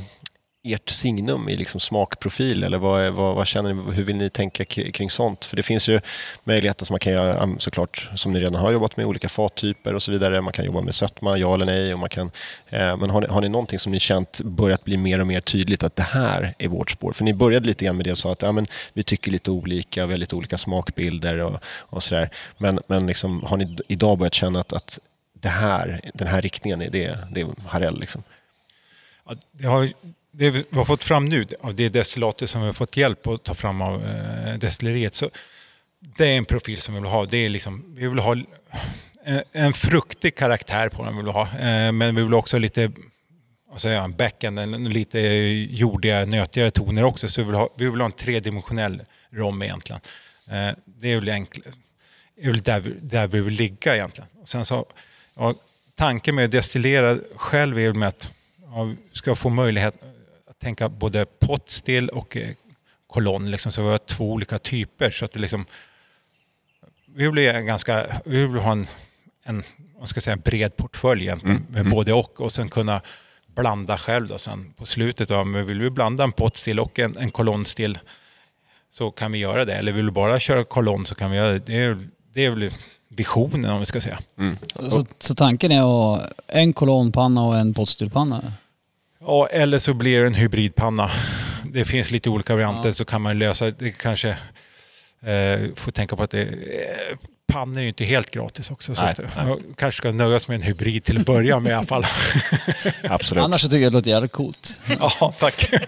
ert 0.72 0.90
signum 0.90 1.48
i 1.48 1.56
liksom 1.56 1.80
smakprofil? 1.80 2.64
Eller 2.64 2.78
vad, 2.78 3.12
vad, 3.12 3.34
vad 3.34 3.46
känner 3.46 3.74
ni, 3.74 3.92
hur 3.92 4.04
vill 4.04 4.16
ni 4.16 4.30
tänka 4.30 4.64
kring 4.64 5.10
sånt? 5.10 5.44
För 5.44 5.56
det 5.56 5.62
finns 5.62 5.88
ju 5.88 6.00
möjligheter 6.44 6.84
som 6.84 6.94
man 6.94 7.00
kan 7.00 7.12
göra, 7.12 7.42
mm, 7.42 7.58
såklart, 7.58 8.10
som 8.14 8.32
ni 8.32 8.40
redan 8.40 8.54
har 8.54 8.72
jobbat 8.72 8.96
med, 8.96 9.06
olika 9.06 9.28
fattyper 9.28 9.94
och 9.94 10.02
så 10.02 10.12
vidare. 10.12 10.40
Man 10.40 10.52
kan 10.52 10.64
jobba 10.64 10.80
med 10.80 10.94
sötma, 10.94 11.38
ja 11.38 11.54
eller 11.54 11.66
nej. 11.66 11.92
Och 11.92 11.98
man 11.98 12.08
kan, 12.08 12.30
eh, 12.68 12.96
men 12.96 13.10
har 13.10 13.20
ni, 13.20 13.26
har 13.26 13.40
ni 13.40 13.48
någonting 13.48 13.78
som 13.78 13.92
ni 13.92 14.00
känt 14.00 14.40
börjat 14.40 14.84
bli 14.84 14.96
mer 14.96 15.20
och 15.20 15.26
mer 15.26 15.40
tydligt 15.40 15.82
att 15.82 15.96
det 15.96 16.02
här 16.02 16.54
är 16.58 16.68
vårt 16.68 16.90
spår? 16.90 17.12
För 17.12 17.24
ni 17.24 17.34
började 17.34 17.66
lite 17.66 17.84
grann 17.84 17.96
med 17.96 18.06
det 18.06 18.12
och 18.12 18.18
sa 18.18 18.32
att 18.32 18.42
ja, 18.42 18.52
men 18.52 18.66
vi 18.92 19.02
tycker 19.02 19.30
lite 19.30 19.50
olika, 19.50 20.06
vi 20.06 20.12
har 20.12 20.18
lite 20.18 20.36
olika 20.36 20.58
smakbilder 20.58 21.38
och, 21.38 21.60
och 21.64 22.02
sådär. 22.02 22.30
Men, 22.58 22.80
men 22.86 23.06
liksom, 23.06 23.42
har 23.42 23.56
ni 23.56 23.76
idag 23.88 24.18
börjat 24.18 24.34
känna 24.34 24.60
att, 24.60 24.72
att 24.72 24.98
det 25.40 25.48
här, 25.48 26.00
den 26.14 26.26
här 26.26 26.42
riktningen, 26.42 26.78
det, 26.78 27.18
det 27.30 27.40
är 27.40 27.68
Harell 27.68 28.00
liksom? 28.00 28.22
Ja, 29.26 29.34
det, 29.52 29.66
har, 29.66 29.92
det 30.38 30.50
vi 30.50 30.64
har 30.72 30.84
fått 30.84 31.04
fram 31.04 31.24
nu, 31.24 31.46
av 31.60 31.74
det 31.74 31.88
destillatet 31.88 32.50
som 32.50 32.60
vi 32.60 32.66
har 32.66 32.72
fått 32.72 32.96
hjälp 32.96 33.26
att 33.26 33.44
ta 33.44 33.54
fram 33.54 33.80
av 33.80 34.04
eh, 34.04 34.54
destilleriet, 34.54 35.14
så 35.14 35.30
det 36.00 36.26
är 36.26 36.36
en 36.36 36.44
profil 36.44 36.80
som 36.80 36.94
vi 36.94 37.00
vill 37.00 37.10
ha. 37.10 37.24
Det 37.24 37.36
är 37.36 37.48
liksom, 37.48 37.84
vi 37.96 38.08
vill 38.08 38.18
ha 38.18 38.36
en, 39.24 39.42
en 39.52 39.72
fruktig 39.72 40.34
karaktär 40.36 40.88
på 40.88 41.04
den, 41.04 41.16
vill 41.16 41.26
vi 41.26 41.32
ha. 41.32 41.42
Eh, 41.42 41.92
men 41.92 42.14
vi 42.14 42.22
vill 42.22 42.34
också 42.34 42.56
ha 42.56 42.60
lite 42.60 42.92
alltså 43.70 43.88
säger 43.88 44.00
en 44.00 44.12
backend, 44.12 44.58
en, 44.58 44.90
lite 44.90 45.18
jordiga, 45.70 46.24
nötigare 46.24 46.70
toner 46.70 47.04
också. 47.04 47.28
Så 47.28 47.40
vi 47.40 47.46
vill 47.46 47.54
ha, 47.54 47.68
vi 47.76 47.88
vill 47.88 48.00
ha 48.00 48.06
en 48.06 48.12
tredimensionell 48.12 49.02
rom 49.30 49.62
egentligen. 49.62 50.00
Eh, 50.50 50.70
det 50.84 51.12
är 51.12 51.20
väl, 51.20 51.28
enkl, 51.28 51.60
är 52.40 52.50
väl 52.50 52.62
där, 52.62 52.80
vi, 52.80 52.94
där 53.00 53.26
vi 53.26 53.40
vill 53.40 53.54
ligga 53.54 53.94
egentligen. 53.94 54.28
Och 54.40 54.48
sen 54.48 54.64
så, 54.64 54.86
ja, 55.34 55.54
tanken 55.94 56.34
med 56.34 56.44
att 56.44 56.50
destillera 56.50 57.18
själv 57.36 57.78
är 57.78 57.86
väl 57.86 57.94
med 57.94 58.08
att 58.08 58.30
ja, 58.64 58.84
vi 58.84 58.96
ska 59.12 59.34
få 59.34 59.48
möjlighet 59.48 59.94
tänka 60.62 60.88
både 60.88 61.26
potstill 61.26 62.08
och 62.08 62.36
eh, 62.36 62.54
kolonn. 63.06 63.50
Liksom, 63.50 63.72
så 63.72 63.82
vi 63.82 63.88
har 63.88 63.98
två 63.98 64.32
olika 64.32 64.58
typer. 64.58 65.10
Så 65.10 65.24
att 65.24 65.32
det 65.32 65.40
liksom, 65.40 65.66
vi 67.14 67.28
vill, 67.28 67.52
ganska, 67.62 68.20
vi 68.24 68.46
vill 68.46 68.62
ha 68.62 68.72
en, 68.72 68.86
en 69.44 69.62
vad 69.98 70.08
ska 70.08 70.20
säga, 70.20 70.32
en 70.32 70.40
bred 70.40 70.76
portfölj 70.76 71.22
egentligen, 71.22 71.66
med 71.70 71.90
både 71.90 72.12
och. 72.12 72.40
Och 72.40 72.52
sen 72.52 72.68
kunna 72.68 73.00
blanda 73.46 73.98
själv 73.98 74.28
då 74.28 74.38
sen 74.38 74.72
på 74.76 74.86
slutet. 74.86 75.28
Då, 75.28 75.44
men 75.44 75.66
vill 75.66 75.80
vi 75.80 75.90
blanda 75.90 76.24
en 76.24 76.32
potstill 76.32 76.80
och 76.80 76.98
en, 76.98 77.16
en 77.16 77.30
kolonnstill 77.30 77.98
så 78.90 79.10
kan 79.10 79.32
vi 79.32 79.38
göra 79.38 79.64
det. 79.64 79.74
Eller 79.74 79.92
vill 79.92 80.04
vi 80.04 80.10
bara 80.10 80.40
köra 80.40 80.64
kolonn 80.64 81.06
så 81.06 81.14
kan 81.14 81.30
vi 81.30 81.36
göra 81.36 81.52
det. 81.52 81.58
Det 81.58 81.84
är, 81.84 82.08
det 82.32 82.44
är 82.44 82.50
väl 82.50 82.70
visionen 83.08 83.70
om 83.70 83.80
vi 83.80 83.86
ska 83.86 84.00
säga. 84.00 84.18
Så, 84.90 85.06
så 85.18 85.34
tanken 85.34 85.72
är 85.72 86.14
att 86.14 86.32
en 86.46 86.72
kolonnpanna 86.72 87.42
och 87.42 87.58
en 87.58 87.74
potstillpanna? 87.74 88.52
Ja, 89.28 89.46
eller 89.46 89.78
så 89.78 89.94
blir 89.94 90.20
det 90.20 90.26
en 90.26 90.34
hybridpanna. 90.34 91.10
Det 91.64 91.84
finns 91.84 92.10
lite 92.10 92.30
olika 92.30 92.54
varianter 92.54 92.88
Ja. 92.88 92.92
så 92.94 93.04
kan 93.04 93.22
man 93.22 93.38
lösa 93.38 93.70
det. 93.70 93.90
kanske 93.90 94.28
eh, 95.22 95.74
får 95.74 95.90
tänka 95.92 96.16
på 96.16 96.22
att 96.22 96.30
det, 96.30 96.42
eh, 96.42 97.16
pannor 97.52 97.78
är 97.78 97.82
ju 97.82 97.88
inte 97.88 98.04
helt 98.04 98.30
gratis 98.30 98.70
också. 98.70 98.94
Så 98.94 99.02
Nej, 99.02 99.12
att, 99.12 99.18
nej. 99.36 99.46
man 99.46 99.62
kanske 99.76 99.98
ska 99.98 100.12
nöja 100.12 100.40
sig 100.40 100.52
med 100.52 100.60
en 100.60 100.66
hybrid 100.66 101.04
till 101.04 101.20
att 101.20 101.26
börja 101.26 101.60
med 101.60 101.70
i 101.70 101.74
alla 101.74 101.86
fall. 101.86 102.04
Absolut. 103.02 103.44
Annars 103.44 103.60
så 103.60 103.68
tycker 103.68 103.82
jag 103.82 103.92
det 103.92 103.96
låter 103.96 104.10
jävligt 104.10 104.32
coolt. 104.32 104.80
ja, 104.98 105.34
tack. 105.38 105.70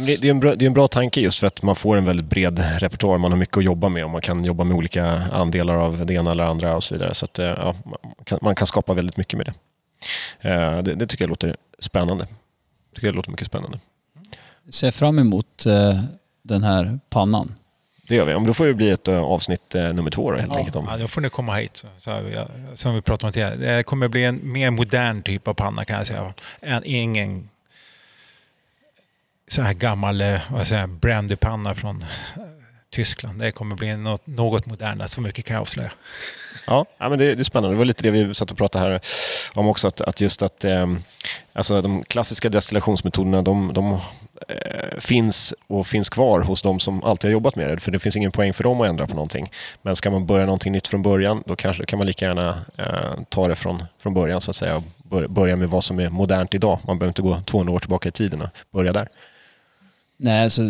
Det, 0.00 0.24
är 0.24 0.30
en 0.30 0.40
bra, 0.40 0.54
det 0.54 0.64
är 0.64 0.66
en 0.66 0.74
bra 0.74 0.88
tanke 0.88 1.20
just 1.20 1.38
för 1.38 1.46
att 1.46 1.62
man 1.62 1.76
får 1.76 1.96
en 1.96 2.04
väldigt 2.04 2.26
bred 2.26 2.64
repertoar. 2.78 3.18
Man 3.18 3.32
har 3.32 3.38
mycket 3.38 3.56
att 3.56 3.64
jobba 3.64 3.88
med 3.88 4.04
och 4.04 4.10
man 4.10 4.20
kan 4.20 4.44
jobba 4.44 4.64
med 4.64 4.76
olika 4.76 5.04
andelar 5.32 5.74
av 5.74 6.06
det 6.06 6.14
ena 6.14 6.30
eller 6.30 6.44
andra 6.44 6.76
och 6.76 6.84
så 6.84 6.94
vidare. 6.94 7.14
Så 7.14 7.24
att, 7.24 7.38
eh, 7.38 7.46
ja, 7.46 7.74
man, 7.84 7.98
kan, 8.24 8.38
man 8.42 8.54
kan 8.54 8.66
skapa 8.66 8.94
väldigt 8.94 9.16
mycket 9.16 9.36
med 9.36 9.46
det. 9.46 9.54
Eh, 10.50 10.82
det. 10.82 10.94
Det 10.94 11.06
tycker 11.06 11.24
jag 11.24 11.28
låter 11.28 11.56
spännande. 11.78 12.26
Tycker 12.94 13.06
jag 13.08 13.14
låter 13.14 13.30
mycket 13.30 13.46
spännande. 13.46 13.78
Ser 14.70 14.90
fram 14.90 15.18
emot 15.18 15.66
eh, 15.66 16.02
den 16.42 16.62
här 16.62 16.98
pannan. 17.10 17.54
Det 18.08 18.14
gör 18.14 18.24
vi. 18.40 18.46
Då 18.46 18.54
får 18.54 18.66
det 18.66 18.74
bli 18.74 18.90
ett 18.90 19.08
eh, 19.08 19.18
avsnitt 19.22 19.74
eh, 19.74 19.92
nummer 19.92 20.10
två 20.10 20.30
då, 20.30 20.36
helt 20.38 20.52
Ja. 20.52 20.58
enkelt. 20.58 20.76
Om. 20.76 20.86
Ja, 20.90 20.96
då 20.96 21.08
får 21.08 21.20
ni 21.20 21.30
komma 21.30 21.54
hit. 21.56 21.84
Så, 21.96 22.10
ja, 22.34 22.48
som 22.74 22.94
vi 22.94 23.00
pratade 23.02 23.26
om 23.26 23.32
tidigare. 23.32 23.76
Det 23.76 23.82
kommer 23.82 24.08
bli 24.08 24.24
en 24.24 24.52
mer 24.52 24.70
modern 24.70 25.22
typ 25.22 25.48
av 25.48 25.54
panna 25.54 25.84
kan 25.84 25.96
jag 25.96 26.06
säga. 26.06 26.34
En, 26.60 26.82
ingen 26.84 27.48
så 29.48 29.62
här 29.62 29.74
gammal 29.74 30.20
eh, 30.20 30.40
vad 30.50 30.66
säger 30.66 30.80
jag, 30.80 30.90
brandypanna 30.90 31.74
från 31.74 32.04
Tyskland. 32.90 33.38
Det 33.40 33.52
kommer 33.52 33.76
bli 33.76 33.96
något, 33.96 34.26
något 34.26 34.66
modernare. 34.66 35.08
Så 35.08 35.20
mycket 35.20 35.44
kan 35.44 35.54
jag 35.54 35.60
avslöja. 35.60 35.92
Ja, 36.70 36.86
ja 36.98 37.08
men 37.08 37.18
det, 37.18 37.34
det 37.34 37.42
är 37.42 37.44
spännande. 37.44 37.74
Det 37.74 37.78
var 37.78 37.84
lite 37.84 38.02
det 38.02 38.10
vi 38.10 38.34
satt 38.34 38.50
och 38.50 38.56
pratade 38.56 38.84
här 38.84 39.00
om 39.54 39.68
också. 39.68 39.88
Att, 39.88 40.00
att 40.00 40.20
just 40.20 40.42
att 40.42 40.64
eh, 40.64 40.86
alltså 41.52 41.82
de 41.82 42.02
klassiska 42.02 42.48
destillationsmetoderna 42.48 43.42
de, 43.42 43.72
de 43.74 43.92
eh, 44.48 44.98
finns 44.98 45.54
och 45.66 45.86
finns 45.86 46.08
kvar 46.08 46.40
hos 46.40 46.62
de 46.62 46.80
som 46.80 47.04
alltid 47.04 47.28
har 47.28 47.32
jobbat 47.32 47.56
med 47.56 47.68
det. 47.68 47.80
För 47.80 47.90
det 47.90 47.98
finns 47.98 48.16
ingen 48.16 48.32
poäng 48.32 48.52
för 48.52 48.64
dem 48.64 48.80
att 48.80 48.88
ändra 48.88 49.06
på 49.06 49.14
någonting. 49.14 49.50
Men 49.82 49.96
ska 49.96 50.10
man 50.10 50.26
börja 50.26 50.46
någonting 50.46 50.72
nytt 50.72 50.88
från 50.88 51.02
början 51.02 51.42
då 51.46 51.56
kanske, 51.56 51.84
kan 51.84 51.98
man 51.98 52.06
lika 52.06 52.24
gärna 52.24 52.64
eh, 52.76 53.22
ta 53.28 53.48
det 53.48 53.54
från, 53.54 53.84
från 53.98 54.14
början 54.14 54.40
så 54.40 54.50
att 54.50 54.56
säga. 54.56 54.82
Börja 55.28 55.56
med 55.56 55.68
vad 55.68 55.84
som 55.84 56.00
är 56.00 56.08
modernt 56.08 56.54
idag. 56.54 56.78
Man 56.86 56.98
behöver 56.98 57.10
inte 57.10 57.22
gå 57.22 57.42
200 57.46 57.72
år 57.72 57.78
tillbaka 57.78 58.08
i 58.08 58.12
tiden 58.12 58.42
och 58.42 58.48
börja 58.72 58.92
där. 58.92 59.08
Nej, 60.16 60.50
så, 60.50 60.62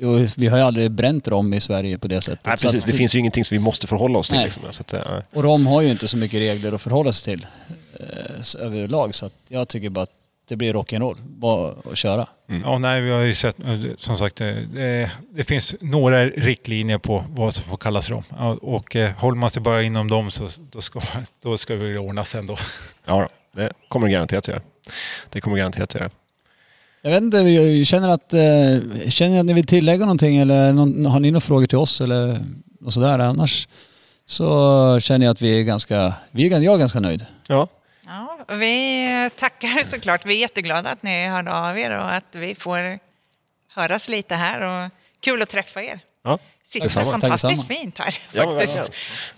jo, 0.00 0.26
vi 0.36 0.46
har 0.46 0.58
ju 0.58 0.64
aldrig 0.64 0.90
bränt 0.90 1.28
rom 1.28 1.54
i 1.54 1.60
Sverige 1.60 1.98
på 1.98 2.08
det 2.08 2.20
sättet. 2.20 2.46
Nej, 2.46 2.52
precis. 2.52 2.84
att- 2.84 2.90
Det 2.90 2.96
finns 2.96 3.14
ju 3.14 3.18
ingenting 3.18 3.44
som 3.44 3.54
vi 3.54 3.58
måste 3.64 3.86
förhålla 3.86 4.18
oss 4.18 4.28
till. 4.28 4.36
Nej. 4.36 4.44
Liksom. 4.44 4.62
Så 4.70 4.80
att, 4.80 4.92
eh, 4.92 5.00
Och 5.32 5.42
rom 5.42 5.66
har 5.66 5.80
ju 5.82 5.90
inte 5.90 6.08
så 6.08 6.16
mycket 6.16 6.40
regler 6.40 6.72
att 6.72 6.82
förhålla 6.82 7.12
sig 7.12 7.34
till 7.34 7.46
eh, 8.00 8.62
överlag. 8.66 9.14
Så 9.14 9.26
att 9.26 9.32
jag 9.48 9.68
tycker 9.68 9.88
bara 9.90 10.02
att 10.02 10.10
det 10.48 10.56
blir 10.56 10.74
rock'n'roll 10.74 11.16
bara 11.20 11.74
att 11.90 11.98
köra. 11.98 12.28
Ja, 12.64 12.78
nej, 12.78 13.00
vi 13.00 13.10
har 13.10 13.20
ju 13.20 13.34
sett, 13.34 13.60
eh, 13.60 13.74
som 13.98 14.18
sagt, 14.18 14.40
eh, 14.40 14.46
det, 14.74 15.10
det 15.30 15.44
finns 15.44 15.74
några 15.80 16.26
riktlinjer 16.26 16.98
på 16.98 17.24
vad 17.28 17.54
som 17.54 17.64
får 17.64 17.76
kallas 17.76 18.10
rom. 18.10 18.22
Och 18.62 18.96
eh, 18.96 19.10
håller 19.12 19.36
man 19.36 19.50
sig 19.50 19.62
bara 19.62 19.82
inom 19.82 20.08
dem 20.08 20.30
så 20.30 20.48
då 20.72 20.80
ska, 20.80 21.00
då 21.42 21.58
ska 21.58 21.74
vi 21.74 21.98
ordna 21.98 22.24
sen 22.24 22.46
då. 22.46 22.56
ja, 23.06 23.20
då. 23.20 23.60
det 23.60 23.72
kommer 23.88 24.06
det 24.06 24.12
garanterat 24.12 24.44
att 24.44 24.48
göra. 24.48 24.60
Det 25.30 25.40
kommer 25.40 25.56
garanterat 25.56 25.94
att 25.94 26.00
göra. 26.00 26.10
Jag 27.02 27.10
vet 27.10 27.22
inte, 27.22 27.38
jag 27.38 27.86
känner 27.86 28.08
att, 28.08 28.34
eh, 28.34 29.08
känner 29.08 29.30
ni 29.30 29.38
att 29.38 29.46
ni 29.46 29.52
vill 29.52 29.66
tillägga 29.66 30.04
någonting 30.04 30.36
eller 30.36 30.72
någon, 30.72 31.06
har 31.06 31.20
ni 31.20 31.30
några 31.30 31.40
frågor 31.40 31.66
till 31.66 31.78
oss 31.78 32.00
eller 32.00 32.38
något 32.80 32.94
sådär? 32.94 33.18
Annars 33.18 33.68
så 34.26 34.98
känner 35.00 35.26
jag 35.26 35.32
att 35.32 35.42
vi 35.42 35.60
är 35.60 35.62
ganska, 35.62 36.14
vi 36.30 36.46
är, 36.46 36.60
jag 36.60 36.74
är 36.74 36.78
ganska 36.78 37.00
nöjd. 37.00 37.26
Ja, 37.48 37.68
Ja, 38.06 38.54
vi 38.54 39.30
tackar 39.36 39.82
såklart. 39.82 40.26
Vi 40.26 40.34
är 40.34 40.38
jätteglada 40.38 40.90
att 40.90 41.02
ni 41.02 41.28
hörde 41.28 41.52
av 41.52 41.78
er 41.78 41.90
och 41.90 42.14
att 42.14 42.24
vi 42.32 42.54
får 42.54 42.98
höras 43.74 44.08
lite 44.08 44.34
här. 44.34 44.60
Och 44.62 44.90
kul 45.20 45.42
att 45.42 45.48
träffa 45.48 45.82
er. 45.82 46.00
ja. 46.24 46.38
Sitter 46.64 46.86
Detsamma. 46.86 47.04
Tack 47.04 47.20
fantastiskt 47.20 47.68
detsamma. 47.68 47.80
fint 47.80 47.98
här 47.98 48.18
faktiskt. 48.44 48.92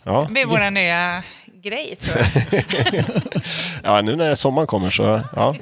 Ja. 0.04 0.24
det 0.28 0.32
blir 0.32 0.46
vår 0.46 0.70
nya 0.70 1.22
grej 1.62 1.96
tror 2.00 2.16
jag. 2.18 2.64
ja, 3.96 4.02
nu 4.02 4.16
när 4.16 4.34
sommaren 4.34 4.66
kommer 4.66 4.90
så 4.90 5.22
ja. 5.36 5.54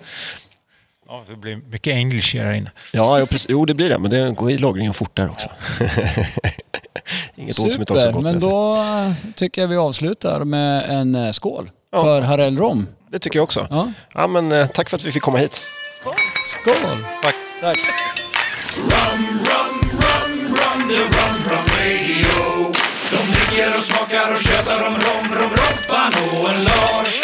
Ja, 1.13 1.25
det 1.29 1.37
blir 1.37 1.57
mycket 1.57 1.93
English 1.95 2.37
här 2.37 2.53
inne. 2.53 2.71
Ja, 2.93 3.27
precis. 3.31 3.47
jo 3.51 3.65
det 3.65 3.75
blir 3.75 3.89
det, 3.89 3.99
men 3.99 4.11
det 4.11 4.31
går 4.31 4.51
i 4.51 4.59
lagringen 4.59 4.95
fort 4.95 5.17
där 5.17 5.31
också. 5.31 5.49
Inget 7.37 7.59
ont 7.59 7.73
som 7.73 7.83
inte 7.83 7.93
också 7.93 8.01
Super, 8.07 8.13
gott 8.13 8.23
men 8.23 8.41
då 8.41 8.77
tycker 9.37 9.61
jag 9.61 9.69
vi 9.69 9.77
avslutar 9.77 10.45
med 10.45 10.91
en 10.91 11.15
eh, 11.15 11.31
skål 11.33 11.71
Ja. 11.93 12.03
för 12.03 12.21
Harell 12.23 12.59
Rom. 12.59 12.87
Det 13.11 13.19
tycker 13.19 13.39
jag 13.39 13.45
också. 13.45 13.67
Ja. 13.71 13.93
Ja, 14.15 14.27
men, 14.27 14.53
eh, 14.53 14.67
tack 14.67 14.91
för 14.91 14.97
att 14.97 15.05
vi 15.05 15.13
fick 15.13 15.23
komma 15.23 15.39
hit. 15.39 15.61
Skål! 16.63 16.75
Tack. 17.23 17.35
Tack. 17.61 17.77
Rum, 18.77 18.89
rum, 19.29 19.91
rum, 19.91 20.55
rum, 20.55 20.89
the 20.89 20.95
rum, 20.95 21.37
rum 21.51 21.67
radio. 21.81 22.73
De 23.11 23.33
dricker 23.33 23.77
och 23.79 23.83
smakar 23.85 24.33
och 24.33 24.39
tjötar 24.39 24.79
om 24.87 24.95
rom, 24.95 25.35
rom, 25.39 25.51
Robban 25.51 26.41
och 26.43 26.51
en 26.51 26.65
Lars. 26.65 27.23